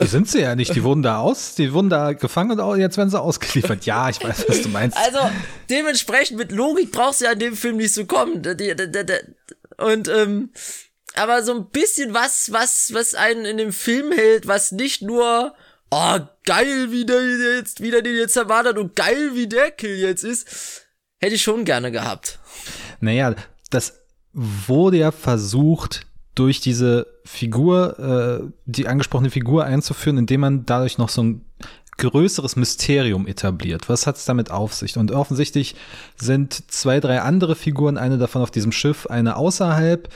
Sind 0.00 0.28
sie 0.28 0.40
ja 0.40 0.54
nicht, 0.54 0.74
die 0.74 0.82
wurden 0.82 1.02
da 1.02 1.18
aus, 1.18 1.54
die 1.54 1.72
wurden 1.72 1.88
da 1.88 2.12
gefangen 2.12 2.60
und 2.60 2.80
jetzt 2.80 2.96
werden 2.98 3.10
sie 3.10 3.20
ausgeliefert. 3.20 3.86
Ja, 3.86 4.10
ich 4.10 4.22
weiß, 4.22 4.44
was 4.48 4.62
du 4.62 4.68
meinst. 4.68 4.96
Also, 4.96 5.18
dementsprechend 5.70 6.38
mit 6.38 6.52
Logik 6.52 6.92
brauchst 6.92 7.20
du 7.20 7.24
ja 7.24 7.32
in 7.32 7.38
dem 7.38 7.56
Film 7.56 7.78
nicht 7.78 7.94
so 7.94 8.04
kommen. 8.04 8.42
Und, 9.78 10.08
ähm, 10.08 10.50
aber 11.14 11.42
so 11.42 11.54
ein 11.54 11.66
bisschen 11.70 12.12
was, 12.12 12.52
was, 12.52 12.92
was 12.92 13.14
einen 13.14 13.44
in 13.44 13.56
dem 13.56 13.72
Film 13.72 14.12
hält, 14.12 14.46
was 14.46 14.72
nicht 14.72 15.02
nur, 15.02 15.54
oh, 15.90 16.18
geil, 16.44 16.90
wie 16.90 17.06
der 17.06 17.56
jetzt, 17.56 17.80
wie 17.80 17.90
der 17.90 18.02
den 18.02 18.16
jetzt 18.16 18.36
erwartet 18.36 18.78
und 18.78 18.94
geil, 18.96 19.30
wie 19.34 19.46
der 19.46 19.70
Kill 19.70 19.96
jetzt 19.96 20.24
ist, 20.24 20.86
hätte 21.18 21.36
ich 21.36 21.42
schon 21.42 21.64
gerne 21.64 21.90
gehabt. 21.90 22.38
Naja, 23.00 23.34
das 23.70 24.00
wurde 24.32 24.98
ja 24.98 25.10
versucht, 25.12 26.06
durch 26.34 26.60
diese 26.60 27.06
Figur, 27.24 27.98
äh, 27.98 28.52
die 28.66 28.88
angesprochene 28.88 29.30
Figur 29.30 29.64
einzuführen, 29.64 30.18
indem 30.18 30.40
man 30.40 30.66
dadurch 30.66 30.98
noch 30.98 31.08
so 31.08 31.22
ein 31.22 31.44
größeres 31.96 32.56
Mysterium 32.56 33.26
etabliert. 33.26 33.88
Was 33.88 34.06
hat 34.06 34.16
es 34.16 34.24
damit 34.24 34.50
auf 34.50 34.74
sich? 34.74 34.96
Und 34.96 35.12
offensichtlich 35.12 35.76
sind 36.16 36.70
zwei, 36.70 37.00
drei 37.00 37.20
andere 37.20 37.54
Figuren, 37.54 37.98
eine 37.98 38.18
davon 38.18 38.42
auf 38.42 38.50
diesem 38.50 38.72
Schiff, 38.72 39.06
eine 39.06 39.36
außerhalb, 39.36 40.08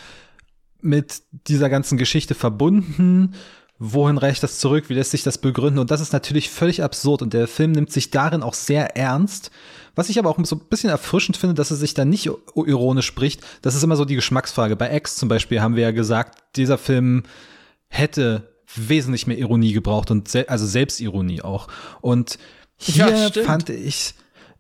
mit 0.81 1.23
dieser 1.49 1.69
ganzen 1.69 1.99
Geschichte 1.99 2.35
verbunden. 2.35 3.35
Wohin 3.81 4.19
reicht 4.19 4.43
das 4.43 4.59
zurück? 4.59 4.89
Wie 4.89 4.95
lässt 4.95 5.13
sich 5.13 5.23
das 5.23 5.39
begründen? 5.39 5.79
Und 5.79 5.91
das 5.91 6.01
ist 6.01 6.13
natürlich 6.13 6.51
völlig 6.51 6.83
absurd. 6.83 7.23
Und 7.23 7.33
der 7.33 7.47
Film 7.47 7.73
nimmt 7.73 7.93
sich 7.93 8.11
darin 8.11 8.43
auch 8.43 8.55
sehr 8.55 8.97
ernst. 8.97 9.51
Was 9.99 10.09
ich 10.09 10.21
aber 10.21 10.31
auch 10.31 10.39
so 10.45 10.55
ein 10.55 10.61
bisschen 10.71 10.91
erfrischend 10.91 11.37
finde, 11.37 11.57
dass 11.57 11.73
er 11.73 11.77
sich 11.77 11.93
da 11.93 12.05
nicht 12.05 12.31
ironisch 12.55 13.07
spricht. 13.07 13.45
Das 13.63 13.75
ist 13.75 13.83
immer 13.83 13.97
so 13.97 14.05
die 14.05 14.15
Geschmacksfrage. 14.15 14.77
Bei 14.77 14.95
X 14.95 15.17
zum 15.17 15.29
Beispiel 15.29 15.61
haben 15.61 15.75
wir 15.75 15.83
ja 15.83 15.91
gesagt, 15.91 16.39
dieser 16.55 16.79
Film 16.79 17.25
hätte 17.89 18.49
wesentlich 18.77 19.27
mehr 19.27 19.39
Ironie 19.39 19.73
gebraucht 19.73 20.13
und 20.13 20.29
sel 20.29 20.47
also 20.47 20.67
Selbstironie 20.67 21.43
auch. 21.43 21.67
Und 22.01 22.39
hier 22.77 23.09
Ja, 23.09 23.43
fand 23.43 23.71
ich, 23.71 24.15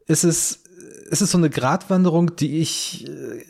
ist 0.07 0.25
es, 0.25 0.65
ist 1.09 1.23
es 1.23 1.31
so 1.31 1.39
eine 1.39 1.51
Gratwanderung, 1.51 2.35
die 2.35 2.59
ich 2.59 3.07
äh, 3.07 3.45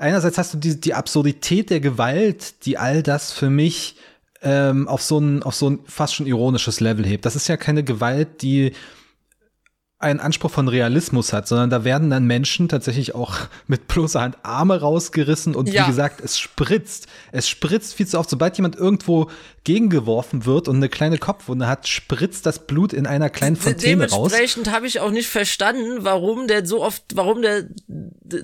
einerseits 0.00 0.38
hast 0.38 0.54
du 0.54 0.58
die, 0.58 0.80
die 0.80 0.94
Absurdität 0.94 1.70
der 1.70 1.78
Gewalt, 1.78 2.66
die 2.66 2.78
all 2.78 3.00
das 3.00 3.30
für 3.30 3.48
mich 3.48 3.94
ähm, 4.42 4.88
auf 4.88 5.02
so 5.02 5.20
ein 5.20 5.44
auf 5.44 5.54
so 5.54 5.70
ein 5.70 5.78
fast 5.84 6.16
schon 6.16 6.26
ironisches 6.26 6.80
Level 6.80 7.06
hebt. 7.06 7.26
Das 7.26 7.36
ist 7.36 7.46
ja 7.46 7.56
keine 7.56 7.84
Gewalt, 7.84 8.42
die 8.42 8.72
einen 10.02 10.20
Anspruch 10.20 10.50
von 10.50 10.68
Realismus 10.68 11.32
hat, 11.32 11.46
sondern 11.48 11.70
da 11.70 11.84
werden 11.84 12.10
dann 12.10 12.24
Menschen 12.26 12.68
tatsächlich 12.68 13.14
auch 13.14 13.36
mit 13.66 13.88
bloßer 13.88 14.20
Hand 14.20 14.36
Arme 14.42 14.80
rausgerissen 14.80 15.54
und 15.54 15.68
Ja. 15.68 15.82
wie 15.82 15.86
gesagt, 15.90 16.20
es 16.20 16.38
spritzt. 16.38 17.06
Es 17.30 17.48
spritzt 17.48 17.94
viel 17.94 18.06
zu 18.06 18.18
oft. 18.18 18.30
Sobald 18.30 18.56
jemand 18.56 18.76
irgendwo 18.76 19.30
gegengeworfen 19.64 20.44
wird 20.44 20.66
und 20.66 20.76
eine 20.76 20.88
kleine 20.88 21.18
Kopfwunde 21.18 21.68
hat, 21.68 21.86
spritzt 21.86 22.46
das 22.46 22.66
Blut 22.66 22.92
in 22.92 23.06
einer 23.06 23.30
kleinen 23.30 23.54
Fontäne 23.54 24.10
raus. 24.10 24.32
Dementsprechend 24.32 24.70
habe 24.72 24.86
ich 24.86 24.98
auch 24.98 25.10
nicht 25.10 25.28
verstanden, 25.28 25.98
warum 26.00 26.48
der 26.48 26.66
so 26.66 26.82
oft, 26.82 27.04
warum 27.14 27.42
der 27.42 27.68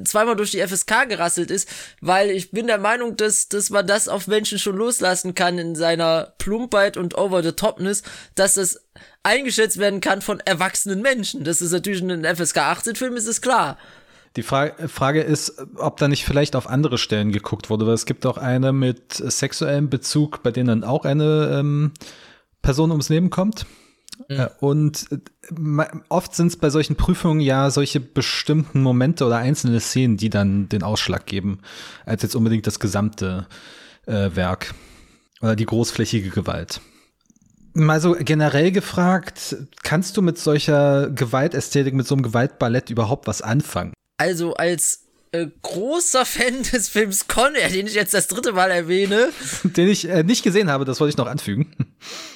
zweimal 0.04 0.36
durch 0.36 0.52
die 0.52 0.60
FSK 0.60 1.08
gerasselt 1.08 1.50
ist, 1.50 1.68
weil 2.00 2.30
ich 2.30 2.52
bin 2.52 2.68
der 2.68 2.78
Meinung, 2.78 3.16
dass, 3.16 3.48
dass 3.48 3.70
man 3.70 3.86
das 3.86 4.06
auf 4.06 4.28
Menschen 4.28 4.58
schon 4.60 4.76
loslassen 4.76 5.34
kann 5.34 5.58
in 5.58 5.74
seiner 5.74 6.34
Plumpheit 6.38 6.96
und 6.96 7.18
Over-the-Topness, 7.18 8.02
dass 8.36 8.54
das 8.54 8.80
eingeschätzt 9.24 9.78
werden 9.78 10.00
kann 10.00 10.22
von 10.22 10.40
erwachsenen 10.40 11.02
Menschen. 11.02 11.42
Das 11.42 11.60
ist 11.60 11.72
natürlich 11.72 12.02
ein 12.02 12.24
FSK 12.24 12.58
18 12.58 12.94
Film, 12.94 13.16
ist 13.16 13.26
es 13.26 13.40
klar. 13.40 13.76
Die 14.38 14.44
Frage, 14.44 14.86
Frage 14.86 15.20
ist, 15.20 15.60
ob 15.78 15.96
da 15.96 16.06
nicht 16.06 16.24
vielleicht 16.24 16.54
auf 16.54 16.68
andere 16.68 16.96
Stellen 16.96 17.32
geguckt 17.32 17.70
wurde, 17.70 17.88
weil 17.88 17.94
es 17.94 18.06
gibt 18.06 18.24
auch 18.24 18.38
eine 18.38 18.72
mit 18.72 19.14
sexuellem 19.14 19.90
Bezug, 19.90 20.44
bei 20.44 20.52
denen 20.52 20.68
dann 20.68 20.84
auch 20.84 21.04
eine 21.04 21.58
ähm, 21.58 21.90
Person 22.62 22.92
ums 22.92 23.08
Leben 23.08 23.30
kommt. 23.30 23.66
Mhm. 24.28 24.36
Äh, 24.36 24.48
und 24.60 25.08
äh, 25.10 25.86
oft 26.08 26.36
sind 26.36 26.46
es 26.46 26.56
bei 26.56 26.70
solchen 26.70 26.94
Prüfungen 26.94 27.40
ja 27.40 27.68
solche 27.70 27.98
bestimmten 27.98 28.80
Momente 28.80 29.24
oder 29.26 29.38
einzelne 29.38 29.80
Szenen, 29.80 30.18
die 30.18 30.30
dann 30.30 30.68
den 30.68 30.84
Ausschlag 30.84 31.26
geben, 31.26 31.58
als 32.06 32.22
jetzt 32.22 32.36
unbedingt 32.36 32.68
das 32.68 32.78
gesamte 32.78 33.48
äh, 34.06 34.30
Werk 34.36 34.72
oder 35.40 35.56
die 35.56 35.66
großflächige 35.66 36.30
Gewalt. 36.30 36.80
Mal 37.74 38.00
so 38.00 38.14
generell 38.16 38.70
gefragt, 38.70 39.56
kannst 39.82 40.16
du 40.16 40.22
mit 40.22 40.38
solcher 40.38 41.10
Gewaltästhetik, 41.10 41.92
mit 41.92 42.06
so 42.06 42.14
einem 42.14 42.22
Gewaltballett 42.22 42.88
überhaupt 42.90 43.26
was 43.26 43.42
anfangen? 43.42 43.94
Also 44.18 44.54
als 44.54 45.08
äh, 45.32 45.46
großer 45.62 46.24
Fan 46.24 46.62
des 46.72 46.88
Films 46.88 47.28
Con 47.28 47.54
Air, 47.54 47.68
den 47.68 47.86
ich 47.86 47.94
jetzt 47.94 48.14
das 48.14 48.28
dritte 48.28 48.52
Mal 48.52 48.70
erwähne. 48.70 49.30
Den 49.62 49.88
ich 49.88 50.08
äh, 50.08 50.22
nicht 50.22 50.42
gesehen 50.42 50.70
habe, 50.70 50.84
das 50.84 51.00
wollte 51.00 51.10
ich 51.10 51.16
noch 51.16 51.26
anfügen. 51.26 51.74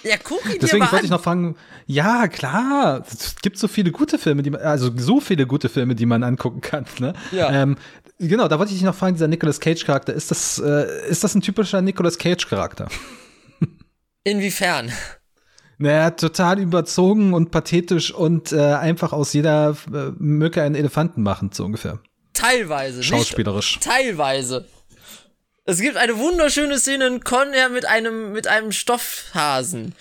Ja, 0.03 0.17
guck 0.21 0.45
ihn 0.47 0.59
Deswegen 0.61 0.91
wollte 0.91 1.05
ich 1.05 1.11
noch 1.13 1.23
fragen, 1.23 1.55
ja, 1.87 2.27
klar, 2.27 3.05
es 3.09 3.37
gibt 3.37 3.57
so 3.57 3.69
viele 3.69 3.93
gute 3.93 4.19
Filme, 4.19 4.43
die 4.43 4.51
man, 4.51 4.61
also 4.61 4.91
so 4.97 5.21
viele 5.21 5.47
gute 5.47 5.69
Filme, 5.69 5.95
die 5.95 6.05
man 6.07 6.25
angucken 6.25 6.61
kann, 6.61 6.85
ne? 6.99 7.13
Ja. 7.31 7.53
Ähm, 7.53 7.77
genau, 8.19 8.49
da 8.49 8.59
wollte 8.59 8.73
ich 8.73 8.79
dich 8.79 8.85
noch 8.85 8.97
fragen, 8.97 9.15
dieser 9.15 9.29
Nicolas 9.29 9.61
Cage-Charakter, 9.61 10.13
ist 10.13 10.33
das, 10.33 10.59
äh, 10.59 11.09
ist 11.09 11.23
das 11.23 11.37
ein 11.37 11.43
typischer 11.43 11.81
Nicolas 11.81 12.19
Cage-Charakter? 12.19 12.89
Inwiefern? 14.25 14.91
Naja, 15.83 16.11
total 16.11 16.61
überzogen 16.61 17.35
und 17.35 17.51
pathetisch 17.51 18.15
und 18.15 18.53
äh, 18.53 18.61
einfach 18.75 19.13
aus 19.13 19.33
jeder 19.33 19.77
äh, 19.93 20.13
Mücke 20.17 20.63
einen 20.63 20.77
Elefanten 20.77 21.25
machen, 21.25 21.51
so 21.53 21.65
ungefähr. 21.65 21.99
Teilweise. 22.35 23.03
Schauspielerisch. 23.03 23.77
Nicht, 23.77 23.83
teilweise. 23.83 24.69
Es 25.65 25.81
gibt 25.81 25.97
eine 25.97 26.17
wunderschöne 26.19 26.79
Szene 26.79 27.09
in 27.09 27.25
Con 27.25 27.53
Air 27.53 27.69
mit 27.69 27.85
einem, 27.85 28.33
mit 28.33 28.47
einem 28.47 28.71
Stoffhasen 28.71 29.97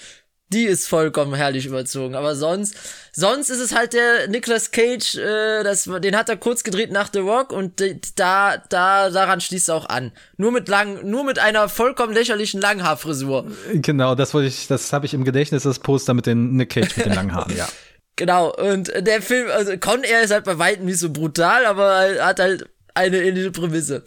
die 0.52 0.66
ist 0.66 0.88
vollkommen 0.88 1.34
herrlich 1.34 1.66
überzogen. 1.66 2.16
Aber 2.16 2.36
sonst, 2.36 2.76
sonst 3.14 3.50
ist 3.50 3.60
es 3.60 3.74
halt 3.74 3.94
der 3.94 4.28
Nicolas 4.28 4.72
Cage, 4.72 5.16
äh, 5.16 5.64
das, 5.64 5.84
den 5.84 6.16
hat 6.16 6.30
er 6.30 6.38
kurz 6.38 6.64
gedreht 6.64 6.92
nach 6.92 7.10
The 7.12 7.20
Rock 7.20 7.52
und 7.52 7.82
da, 8.16 8.58
da, 8.70 9.10
daran 9.10 9.42
schließt 9.42 9.70
er 9.70 9.76
auch 9.76 9.90
an. 9.90 10.12
Nur 10.38 10.52
mit 10.52 10.68
lang, 10.68 11.10
nur 11.10 11.24
mit 11.24 11.40
einer 11.40 11.70
vollkommen 11.70 12.14
lächerlichen 12.14 12.62
Langhaarfrisur. 12.62 13.52
Genau, 13.74 14.16
das 14.16 14.34
wollte 14.34 14.48
ich, 14.48 14.68
das 14.68 14.94
habe 14.94 15.06
ich 15.06 15.14
im 15.14 15.24
Gedächtnis, 15.24 15.64
das 15.64 15.80
Poster 15.80 16.14
mit 16.14 16.26
den 16.26 16.56
Nick 16.56 16.72
Cage 16.72 16.96
mit 16.98 17.06
den 17.06 17.14
langen 17.14 17.34
Haaren, 17.34 17.56
ja. 17.56 17.68
Genau, 18.18 18.54
und 18.54 18.92
der 18.96 19.22
Film, 19.22 19.50
also 19.50 19.78
Con 19.78 20.04
Air 20.04 20.22
ist 20.22 20.32
halt 20.32 20.44
bei 20.44 20.60
weitem 20.60 20.86
nicht 20.86 21.00
so 21.00 21.12
brutal, 21.12 21.66
aber 21.66 22.06
hat 22.20 22.40
halt 22.40 22.70
eine 22.94 23.18
ähnliche 23.24 23.52
Prämisse. 23.52 24.04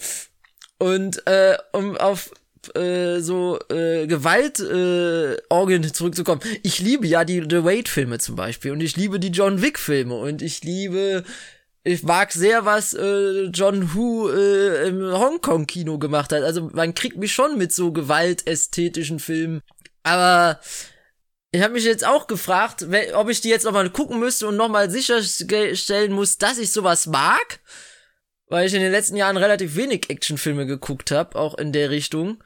Und 0.78 1.26
äh, 1.26 1.56
um 1.72 1.96
auf 1.96 2.30
äh, 2.74 3.20
so 3.20 3.58
äh, 3.70 4.06
Gewaltorgien 4.06 5.84
äh, 5.84 5.92
zurückzukommen. 5.92 6.40
Ich 6.62 6.78
liebe 6.80 7.06
ja 7.06 7.24
die 7.24 7.40
The 7.48 7.64
Wade-Filme 7.64 8.18
zum 8.18 8.36
Beispiel 8.36 8.72
und 8.72 8.82
ich 8.82 8.96
liebe 8.96 9.18
die 9.18 9.28
John 9.28 9.62
Wick-Filme 9.62 10.14
und 10.14 10.42
ich 10.42 10.62
liebe 10.62 11.24
ich 11.86 12.02
mag 12.02 12.32
sehr, 12.32 12.64
was 12.64 12.94
äh, 12.94 13.44
John 13.52 13.94
Woo 13.94 14.30
äh, 14.30 14.88
im 14.88 15.02
Hongkong-Kino 15.02 15.98
gemacht 15.98 16.32
hat. 16.32 16.42
Also 16.42 16.70
man 16.72 16.94
kriegt 16.94 17.18
mich 17.18 17.34
schon 17.34 17.58
mit 17.58 17.72
so 17.72 17.92
gewaltästhetischen 17.92 19.20
Filmen. 19.20 19.60
Aber 20.02 20.60
ich 21.52 21.62
habe 21.62 21.74
mich 21.74 21.84
jetzt 21.84 22.06
auch 22.06 22.26
gefragt, 22.26 22.86
ob 23.12 23.28
ich 23.28 23.42
die 23.42 23.50
jetzt 23.50 23.64
nochmal 23.64 23.90
gucken 23.90 24.18
müsste 24.18 24.48
und 24.48 24.56
nochmal 24.56 24.90
sicherstellen 24.90 26.12
muss, 26.12 26.38
dass 26.38 26.56
ich 26.56 26.72
sowas 26.72 27.06
mag. 27.06 27.60
Weil 28.48 28.66
ich 28.66 28.74
in 28.74 28.80
den 28.80 28.92
letzten 28.92 29.16
Jahren 29.16 29.36
relativ 29.36 29.76
wenig 29.76 30.08
Actionfilme 30.08 30.66
geguckt 30.66 31.10
habe, 31.10 31.38
auch 31.38 31.54
in 31.58 31.72
der 31.72 31.90
Richtung. 31.90 32.42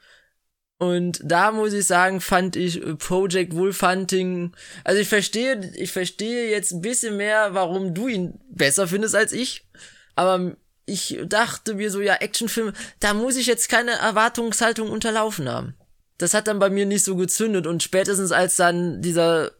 Und 0.79 1.19
da 1.21 1.51
muss 1.51 1.73
ich 1.73 1.85
sagen, 1.85 2.21
fand 2.21 2.55
ich 2.55 2.81
äh, 2.81 2.95
Project 2.95 3.53
Wolf 3.53 3.81
Hunting, 3.81 4.53
also 4.85 4.99
ich 5.01 5.09
verstehe, 5.09 5.73
ich 5.75 5.91
verstehe 5.91 6.49
jetzt 6.49 6.71
ein 6.71 6.81
bisschen 6.81 7.17
mehr, 7.17 7.53
warum 7.53 7.93
du 7.93 8.07
ihn 8.07 8.39
besser 8.49 8.87
findest 8.87 9.13
als 9.13 9.33
ich. 9.33 9.67
Aber 10.15 10.55
ich 10.85 11.19
dachte 11.25 11.75
mir 11.75 11.91
so, 11.91 11.99
ja, 11.99 12.15
Actionfilme, 12.15 12.71
da 13.01 13.13
muss 13.13 13.35
ich 13.35 13.45
jetzt 13.45 13.67
keine 13.67 13.91
Erwartungshaltung 13.91 14.89
unterlaufen 14.89 15.49
haben. 15.49 15.75
Das 16.17 16.33
hat 16.33 16.47
dann 16.47 16.59
bei 16.59 16.69
mir 16.69 16.85
nicht 16.85 17.03
so 17.03 17.17
gezündet 17.17 17.67
und 17.67 17.83
spätestens 17.83 18.31
als 18.31 18.55
dann 18.55 19.01
dieser 19.01 19.51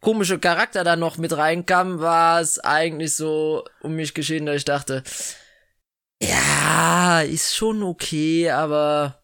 komische 0.00 0.38
Charakter 0.38 0.84
da 0.84 0.96
noch 0.96 1.16
mit 1.16 1.34
reinkam, 1.34 2.00
war 2.00 2.42
es 2.42 2.58
eigentlich 2.58 3.16
so 3.16 3.64
um 3.80 3.96
mich 3.96 4.12
geschehen, 4.12 4.44
dass 4.44 4.56
ich 4.56 4.64
dachte, 4.66 5.02
ja, 6.20 7.22
ist 7.22 7.56
schon 7.56 7.82
okay, 7.82 8.50
aber 8.50 9.17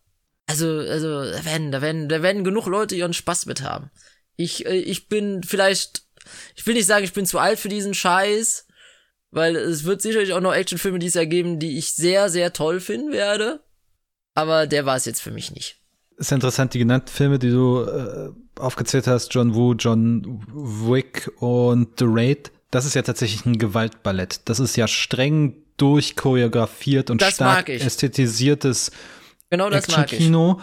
also, 0.47 0.69
also, 0.79 1.23
da 1.25 1.45
werden, 1.45 1.73
da 1.73 1.81
werden, 1.81 2.09
da 2.09 2.23
werden 2.23 2.45
genug 2.45 2.67
Leute 2.67 2.95
ihren 2.95 3.15
Spaß 3.15 3.47
mit 3.47 3.63
haben. 3.63 3.91
Ich, 4.37 4.67
äh, 4.67 4.77
ich 4.77 5.09
bin 5.09 5.43
vielleicht, 5.43 6.03
ich 6.55 6.67
will 6.67 6.75
nicht 6.75 6.87
sagen, 6.87 7.05
ich 7.05 7.13
bin 7.13 7.27
zu 7.27 7.39
alt 7.39 7.59
für 7.59 7.69
diesen 7.69 7.95
Scheiß, 7.95 8.67
weil 9.31 9.57
es 9.57 9.85
wird 9.85 10.03
sicherlich 10.03 10.33
auch 10.33 10.41
noch 10.41 10.55
Actionfilme 10.55 10.99
dieses 10.99 11.15
Jahr 11.15 11.27
geben, 11.27 11.59
die 11.59 11.79
ich 11.79 11.93
sehr, 11.93 12.29
sehr 12.29 12.53
toll 12.53 12.81
finden 12.81 13.13
werde. 13.13 13.61
Aber 14.35 14.67
der 14.67 14.87
war 14.87 14.97
es 14.97 15.05
jetzt 15.05 15.23
für 15.23 15.31
mich 15.31 15.53
nicht. 15.53 15.81
Ist 16.17 16.31
ja 16.31 16.37
interessant, 16.37 16.75
die 16.75 16.79
genannten 16.79 17.09
Filme, 17.09 17.39
die 17.39 17.51
du 17.51 17.83
äh, 17.83 18.31
aufgezählt 18.61 19.07
hast, 19.07 19.35
John 19.35 19.55
Woo, 19.55 19.75
John 19.75 20.45
Wick 20.53 21.31
und 21.41 21.99
The 21.99 22.07
Raid, 22.07 22.53
das 22.71 22.87
ist 22.87 22.95
ja 22.95 23.03
tatsächlich 23.03 23.47
ein 23.47 23.59
Gewaltballett. 23.59 24.41
Das 24.47 24.59
ist 24.59 24.77
ja 24.77 24.89
streng 24.89 25.55
durchchoreografiert 25.77 27.11
und 27.11 27.23
das 27.23 27.35
stark 27.35 27.69
ästhetisiertes 27.69 28.91
Genau 29.57 29.71
das 29.71 29.88
mag 29.88 30.12
ich. 30.12 30.19
Kino. 30.19 30.61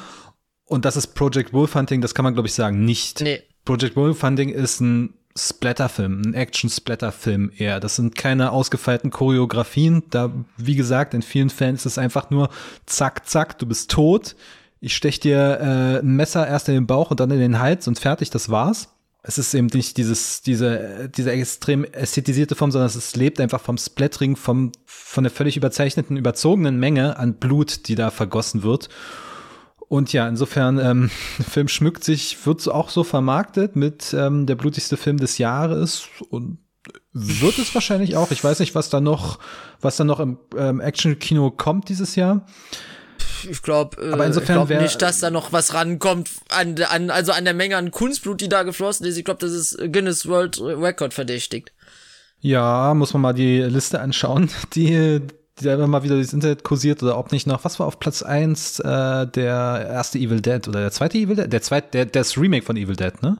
Und 0.65 0.85
das 0.85 0.95
ist 0.95 1.15
Project 1.15 1.51
Wolfhunting, 1.53 2.01
das 2.01 2.15
kann 2.15 2.23
man, 2.23 2.33
glaube 2.33 2.47
ich, 2.47 2.53
sagen, 2.53 2.85
nicht. 2.85 3.21
Nee. 3.21 3.41
Project 3.65 3.95
Wolfhunting 3.95 4.49
ist 4.49 4.79
ein 4.79 5.13
Splatterfilm, 5.37 6.21
ein 6.25 6.33
Action-Splatterfilm 6.33 7.51
eher. 7.57 7.79
Das 7.79 7.95
sind 7.95 8.15
keine 8.15 8.51
ausgefeilten 8.51 9.11
Choreografien. 9.11 10.03
Da, 10.09 10.31
wie 10.57 10.75
gesagt, 10.75 11.13
in 11.13 11.21
vielen 11.21 11.49
Fällen 11.49 11.75
ist 11.75 11.85
es 11.85 11.97
einfach 11.97 12.29
nur 12.29 12.49
zack, 12.85 13.27
zack, 13.27 13.57
du 13.59 13.65
bist 13.65 13.91
tot. 13.91 14.35
Ich 14.79 14.95
stech 14.95 15.19
dir 15.19 15.59
äh, 15.59 15.99
ein 15.99 16.15
Messer 16.15 16.47
erst 16.47 16.67
in 16.69 16.75
den 16.75 16.87
Bauch 16.87 17.11
und 17.11 17.19
dann 17.19 17.31
in 17.31 17.39
den 17.39 17.59
Hals 17.59 17.87
und 17.87 17.99
fertig, 17.99 18.29
das 18.29 18.49
war's. 18.49 18.89
Es 19.23 19.37
ist 19.37 19.53
eben 19.53 19.67
nicht 19.67 19.97
dieses, 19.97 20.41
diese, 20.41 21.09
diese 21.15 21.31
extrem 21.31 21.83
ästhetisierte 21.83 22.55
Form, 22.55 22.71
sondern 22.71 22.89
es 22.89 23.15
lebt 23.15 23.39
einfach 23.39 23.61
vom 23.61 23.77
Splattering, 23.77 24.35
vom, 24.35 24.71
von 25.11 25.25
der 25.25 25.31
völlig 25.31 25.57
überzeichneten, 25.57 26.15
überzogenen 26.15 26.79
Menge 26.79 27.17
an 27.17 27.33
Blut, 27.33 27.89
die 27.89 27.95
da 27.95 28.11
vergossen 28.11 28.63
wird. 28.63 28.87
Und 29.89 30.13
ja, 30.13 30.25
insofern, 30.25 30.79
ähm, 30.79 31.11
der 31.37 31.45
Film 31.49 31.67
schmückt 31.67 32.05
sich, 32.05 32.45
wird 32.45 32.65
auch 32.69 32.89
so 32.89 33.03
vermarktet 33.03 33.75
mit 33.75 34.13
ähm, 34.13 34.45
der 34.45 34.55
blutigste 34.55 34.95
Film 34.95 35.17
des 35.17 35.37
Jahres 35.37 36.07
und 36.29 36.59
wird 37.11 37.59
es 37.59 37.75
wahrscheinlich 37.75 38.15
auch. 38.15 38.31
Ich 38.31 38.41
weiß 38.41 38.59
nicht, 38.59 38.73
was 38.73 38.89
da 38.89 39.01
noch, 39.01 39.39
was 39.81 39.97
da 39.97 40.05
noch 40.05 40.21
im 40.21 40.37
ähm, 40.55 40.79
Action-Kino 40.79 41.51
kommt 41.51 41.89
dieses 41.89 42.15
Jahr 42.15 42.45
ich 43.49 43.61
glaube 43.61 43.97
äh, 44.01 44.29
ich 44.29 44.45
glaub 44.45 44.69
nicht, 44.69 45.01
dass 45.01 45.19
da 45.19 45.29
noch 45.29 45.51
was 45.51 45.73
rankommt 45.73 46.29
an, 46.49 46.75
an 46.83 47.09
also 47.09 47.31
an 47.31 47.45
der 47.45 47.53
Menge 47.53 47.77
an 47.77 47.91
Kunstblut, 47.91 48.41
die 48.41 48.49
da 48.49 48.63
geflossen 48.63 49.05
ist. 49.05 49.17
Ich 49.17 49.25
glaube, 49.25 49.39
das 49.39 49.51
ist 49.51 49.77
Guinness 49.91 50.27
World 50.27 50.59
Record 50.61 51.13
verdächtigt. 51.13 51.71
Ja, 52.41 52.93
muss 52.93 53.13
man 53.13 53.21
mal 53.21 53.33
die 53.33 53.61
Liste 53.61 54.01
anschauen, 54.01 54.49
die 54.75 55.21
die 55.59 55.69
immer 55.69 55.87
mal 55.87 56.03
wieder 56.03 56.15
durchs 56.15 56.33
Internet 56.33 56.63
kursiert 56.63 57.03
oder 57.03 57.17
ob 57.17 57.31
nicht 57.31 57.45
noch, 57.45 57.63
was 57.63 57.79
war 57.79 57.87
auf 57.87 57.99
Platz 57.99 58.23
1 58.23 58.79
äh, 58.79 59.27
der 59.27 59.87
erste 59.91 60.17
Evil 60.17 60.41
Dead 60.41 60.67
oder 60.67 60.79
der 60.79 60.91
zweite 60.91 61.17
Evil 61.17 61.35
Dead? 61.35 61.51
Der 61.51 61.61
zweite, 61.61 61.89
der, 61.91 62.05
das 62.07 62.37
Remake 62.37 62.65
von 62.65 62.77
Evil 62.77 62.95
Dead, 62.95 63.21
ne? 63.21 63.37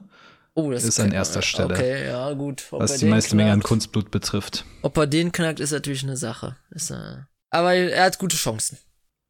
Oh, 0.54 0.70
das 0.70 0.84
ist 0.84 1.00
an 1.00 1.12
erster 1.12 1.40
Stelle. 1.40 1.74
Okay, 1.74 2.06
ja, 2.06 2.32
gut. 2.34 2.66
Ob 2.70 2.80
was 2.80 2.98
die 2.98 3.06
meiste 3.06 3.30
knackt, 3.30 3.36
Menge 3.38 3.52
an 3.52 3.62
Kunstblut 3.62 4.10
betrifft. 4.10 4.66
Ob 4.82 4.96
er 4.98 5.06
den 5.06 5.32
knackt, 5.32 5.60
ist 5.60 5.72
natürlich 5.72 6.02
eine 6.02 6.16
Sache. 6.16 6.56
Ist, 6.70 6.90
äh, 6.90 7.16
aber 7.50 7.74
er 7.74 8.04
hat 8.04 8.18
gute 8.18 8.36
Chancen. 8.36 8.76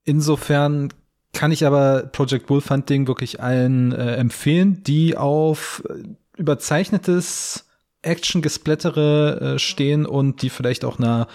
Insofern 0.04 0.92
kann 1.32 1.52
ich 1.52 1.64
aber 1.64 2.02
Project 2.02 2.50
Wolfhunting 2.50 3.06
wirklich 3.06 3.40
allen 3.40 3.92
äh, 3.92 4.16
empfehlen, 4.16 4.82
die 4.82 5.16
auf 5.16 5.84
äh, 5.88 6.02
überzeichnetes 6.36 7.66
Action-Gesplättere 8.02 9.54
äh, 9.54 9.58
stehen 9.58 10.06
und 10.06 10.42
die 10.42 10.50
vielleicht 10.50 10.84
auch 10.84 10.98
einer 10.98 11.28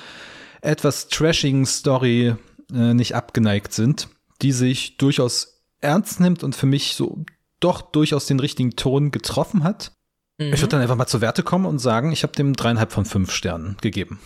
etwas 0.62 1.08
trashigen 1.08 1.66
Story 1.66 2.36
äh, 2.74 2.94
nicht 2.94 3.16
abgeneigt 3.16 3.74
sind, 3.74 4.10
die 4.42 4.52
sich 4.52 4.98
durchaus 4.98 5.64
ernst 5.80 6.20
nimmt 6.20 6.44
und 6.44 6.56
für 6.56 6.66
mich 6.66 6.96
so 6.96 7.26
doch 7.60 7.82
durchaus 7.82 8.28
den 8.28 8.40
richtigen 8.40 8.76
Ton 8.76 9.12
getroffen 9.12 9.64
hat. 9.64 9.92
Mhm. 10.38 10.54
Ich 10.54 10.62
würde 10.62 10.72
dann 10.72 10.82
einfach 10.82 10.96
mal 10.96 11.08
zur 11.08 11.22
Werte 11.22 11.44
kommen 11.44 11.66
und 11.66 11.80
sagen, 11.80 12.12
ich 12.12 12.24
habe 12.24 12.34
dem 12.34 12.56
dreieinhalb 12.56 12.92
von 12.92 13.06
fünf 13.06 13.32
Sternen 13.32 13.78
gegeben. 13.82 14.20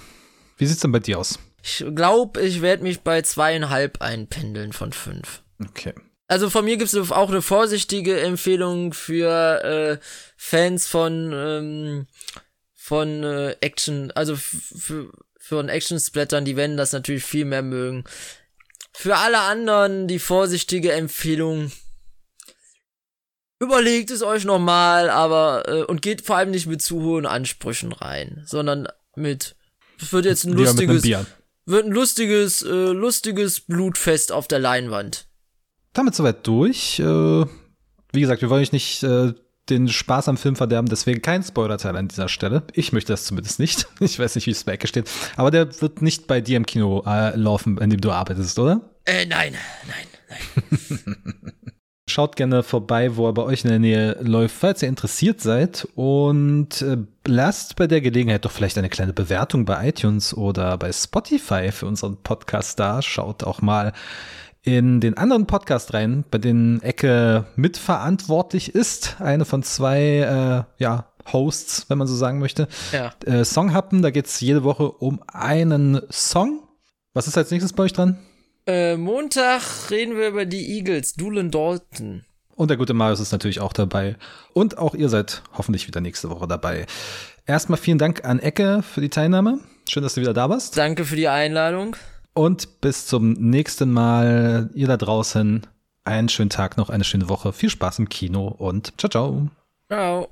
Wie 0.58 0.65
sieht's 0.65 0.82
denn 0.82 0.91
bei 0.91 0.99
dir 0.99 1.19
aus? 1.19 1.39
Ich 1.63 1.86
glaube, 1.95 2.41
ich 2.41 2.62
werde 2.62 2.84
mich 2.84 3.01
bei 3.01 3.21
zweieinhalb 3.21 4.01
einpendeln 4.01 4.73
von 4.73 4.91
fünf. 4.91 5.43
Okay. 5.63 5.93
Also 6.32 6.50
von 6.50 6.63
mir 6.63 6.78
gibt 6.78 6.94
es 6.94 7.12
auch 7.12 7.30
eine 7.30 7.41
vorsichtige 7.41 8.22
Empfehlung 8.22 8.94
für 8.94 9.63
äh, 9.65 9.98
Fans 10.38 10.88
von 10.88 11.34
ähm, 11.34 12.08
von 12.74 13.26
äh, 13.26 13.58
Action, 13.60 14.12
also 14.12 14.38
für 14.38 15.12
von 15.38 15.67
Action-Splattern, 15.67 16.46
die 16.46 16.56
werden 16.56 16.78
das 16.78 16.94
natürlich 16.94 17.26
viel 17.26 17.44
mehr 17.44 17.63
mögen. 17.63 18.06
Für 18.94 19.17
alle 19.17 19.39
anderen 19.39 20.08
die 20.08 20.20
vorsichtige 20.20 20.94
Empfehlung. 20.94 21.70
Überlegt 23.60 24.10
es 24.10 24.24
euch 24.24 24.46
nochmal, 24.46 25.10
aber 25.10 25.67
äh, 25.67 25.84
und 25.84 26.02
geht 26.02 26.22
vor 26.22 26.38
allem 26.38 26.52
nicht 26.52 26.65
mit 26.65 26.82
zu 26.82 27.02
hohen 27.02 27.26
Ansprüchen 27.26 27.91
rein, 27.91 28.44
sondern 28.46 28.88
mit 29.17 29.58
es 30.02 30.13
wird 30.13 30.24
jetzt 30.24 30.46
ein 30.46 30.54
lustiges 30.54 31.04
wird 31.04 31.86
ein 31.88 31.91
lustiges 31.91 32.62
äh, 32.62 32.67
lustiges 32.94 33.60
Blutfest 33.60 34.32
auf 34.32 34.48
der 34.48 34.60
Leinwand. 34.60 35.28
Damit 35.93 36.15
soweit 36.15 36.45
durch. 36.47 36.99
Äh, 36.99 37.45
wie 38.13 38.21
gesagt, 38.21 38.41
wir 38.41 38.49
wollen 38.49 38.62
euch 38.62 38.71
nicht 38.71 39.04
äh, 39.04 39.34
den 39.69 39.88
Spaß 39.88 40.27
am 40.27 40.38
Film 40.38 40.56
verderben, 40.56 40.89
deswegen 40.89 41.21
kein 41.21 41.43
Spoilerteil 41.43 41.95
an 41.95 42.08
dieser 42.08 42.30
Stelle. 42.30 42.63
Ich 42.73 42.91
möchte 42.93 43.13
das 43.13 43.25
zumindest 43.25 43.60
nicht. 43.60 43.88
Ich 43.99 44.19
weiß 44.19 44.36
nicht, 44.36 44.47
wie 44.47 44.51
es 44.51 44.63
bei 44.63 44.73
Ecke 44.73 44.88
steht. 44.88 45.10
Aber 45.36 45.51
der 45.51 45.82
wird 45.82 46.01
nicht 46.01 46.27
bei 46.27 46.41
dir 46.41 46.58
im 46.58 46.65
Kino 46.65 47.04
äh, 47.06 47.36
laufen, 47.36 47.77
in 47.77 47.89
dem 47.89 48.01
du 48.01 48.12
arbeitest, 48.12 48.58
oder? 48.60 48.89
Äh, 49.06 49.25
nein, 49.25 49.54
nein, 49.88 50.08
nein. 50.67 51.17
Schaut 52.10 52.36
gerne 52.36 52.63
vorbei, 52.63 53.15
wo 53.15 53.27
er 53.27 53.34
bei 53.34 53.43
euch 53.43 53.63
in 53.63 53.69
der 53.69 53.80
Nähe 53.80 54.17
läuft, 54.21 54.56
falls 54.56 54.82
ihr 54.82 54.89
interessiert 54.89 55.39
seid. 55.39 55.88
Und 55.95 56.82
äh, 56.82 56.97
lasst 57.25 57.77
bei 57.77 57.88
der 57.88 58.01
Gelegenheit 58.01 58.43
doch 58.43 58.51
vielleicht 58.51 58.77
eine 58.77 58.89
kleine 58.89 59.13
Bewertung 59.13 59.63
bei 59.63 59.88
iTunes 59.88 60.34
oder 60.36 60.77
bei 60.77 60.91
Spotify 60.91 61.71
für 61.71 61.86
unseren 61.86 62.17
Podcast 62.17 62.80
da. 62.80 63.01
Schaut 63.01 63.43
auch 63.43 63.62
mal 63.62 63.93
in 64.63 65.00
den 65.00 65.17
anderen 65.17 65.47
Podcast 65.47 65.93
rein, 65.93 66.24
bei 66.30 66.38
denen 66.38 66.82
Ecke 66.82 67.45
mitverantwortlich 67.56 68.76
ist. 68.76 69.17
Eine 69.19 69.45
von 69.45 69.63
zwei 69.63 70.67
äh, 70.78 70.82
ja, 70.82 71.12
Hosts, 71.32 71.89
wenn 71.89 71.97
man 71.97 72.08
so 72.08 72.15
sagen 72.15 72.39
möchte. 72.39 72.67
Ja. 72.91 73.12
Äh, 73.26 73.43
Songhappen, 73.43 74.02
da 74.02 74.12
geht's 74.12 74.39
jede 74.39 74.63
Woche 74.63 74.91
um 74.91 75.21
einen 75.28 76.02
Song. 76.12 76.67
Was 77.13 77.28
ist 77.28 77.38
als 77.38 77.52
nächstes 77.52 77.74
bei 77.74 77.84
euch 77.84 77.93
dran? 77.93 78.17
Äh, 78.67 78.95
Montag 78.97 79.89
reden 79.89 80.15
wir 80.15 80.28
über 80.28 80.45
die 80.45 80.78
Eagles, 80.78 81.13
Doolin 81.13 81.50
Dalton. 81.50 82.24
Und 82.56 82.69
der 82.69 82.78
gute 82.78 82.93
Marius 82.93 83.19
ist 83.19 83.32
natürlich 83.32 83.60
auch 83.60 83.74
dabei. 83.74 84.17
Und 84.54 84.78
auch 84.78 84.93
ihr 84.93 85.10
seid 85.10 85.41
hoffentlich 85.54 85.88
wieder 85.88 86.00
nächste 86.00 86.30
Woche 86.30 86.47
dabei. 86.47 86.86
Erstmal 87.47 87.80
vielen 87.80 87.97
Dank 87.97 88.24
an 88.24 88.39
Ecke 88.39 88.84
für 88.84 89.02
die 89.02 89.10
Teilnahme. 89.10 89.60
Schön, 89.89 90.04
dass 90.04 90.13
du 90.13 90.21
wieder 90.21 90.34
da 90.34 90.47
warst. 90.50 90.78
Danke 90.78 91.06
für 91.06 91.15
die 91.15 91.28
Einladung. 91.28 91.95
Und 92.34 92.82
bis 92.82 93.08
zum 93.08 93.34
nächsten 93.34 93.91
Mal. 93.91 94.70
Ihr 94.74 94.88
da 94.88 94.98
draußen. 94.98 95.67
Einen 96.04 96.30
schönen 96.30 96.50
Tag 96.50 96.78
noch, 96.78 96.89
eine 96.89 97.04
schöne 97.04 97.30
Woche. 97.30 97.54
Viel 97.54 97.70
Spaß 97.70 98.00
im 98.00 98.10
Kino 98.10 98.48
und 98.48 98.94
ciao, 98.98 99.10
ciao. 99.10 99.48
Ciao. 99.88 100.30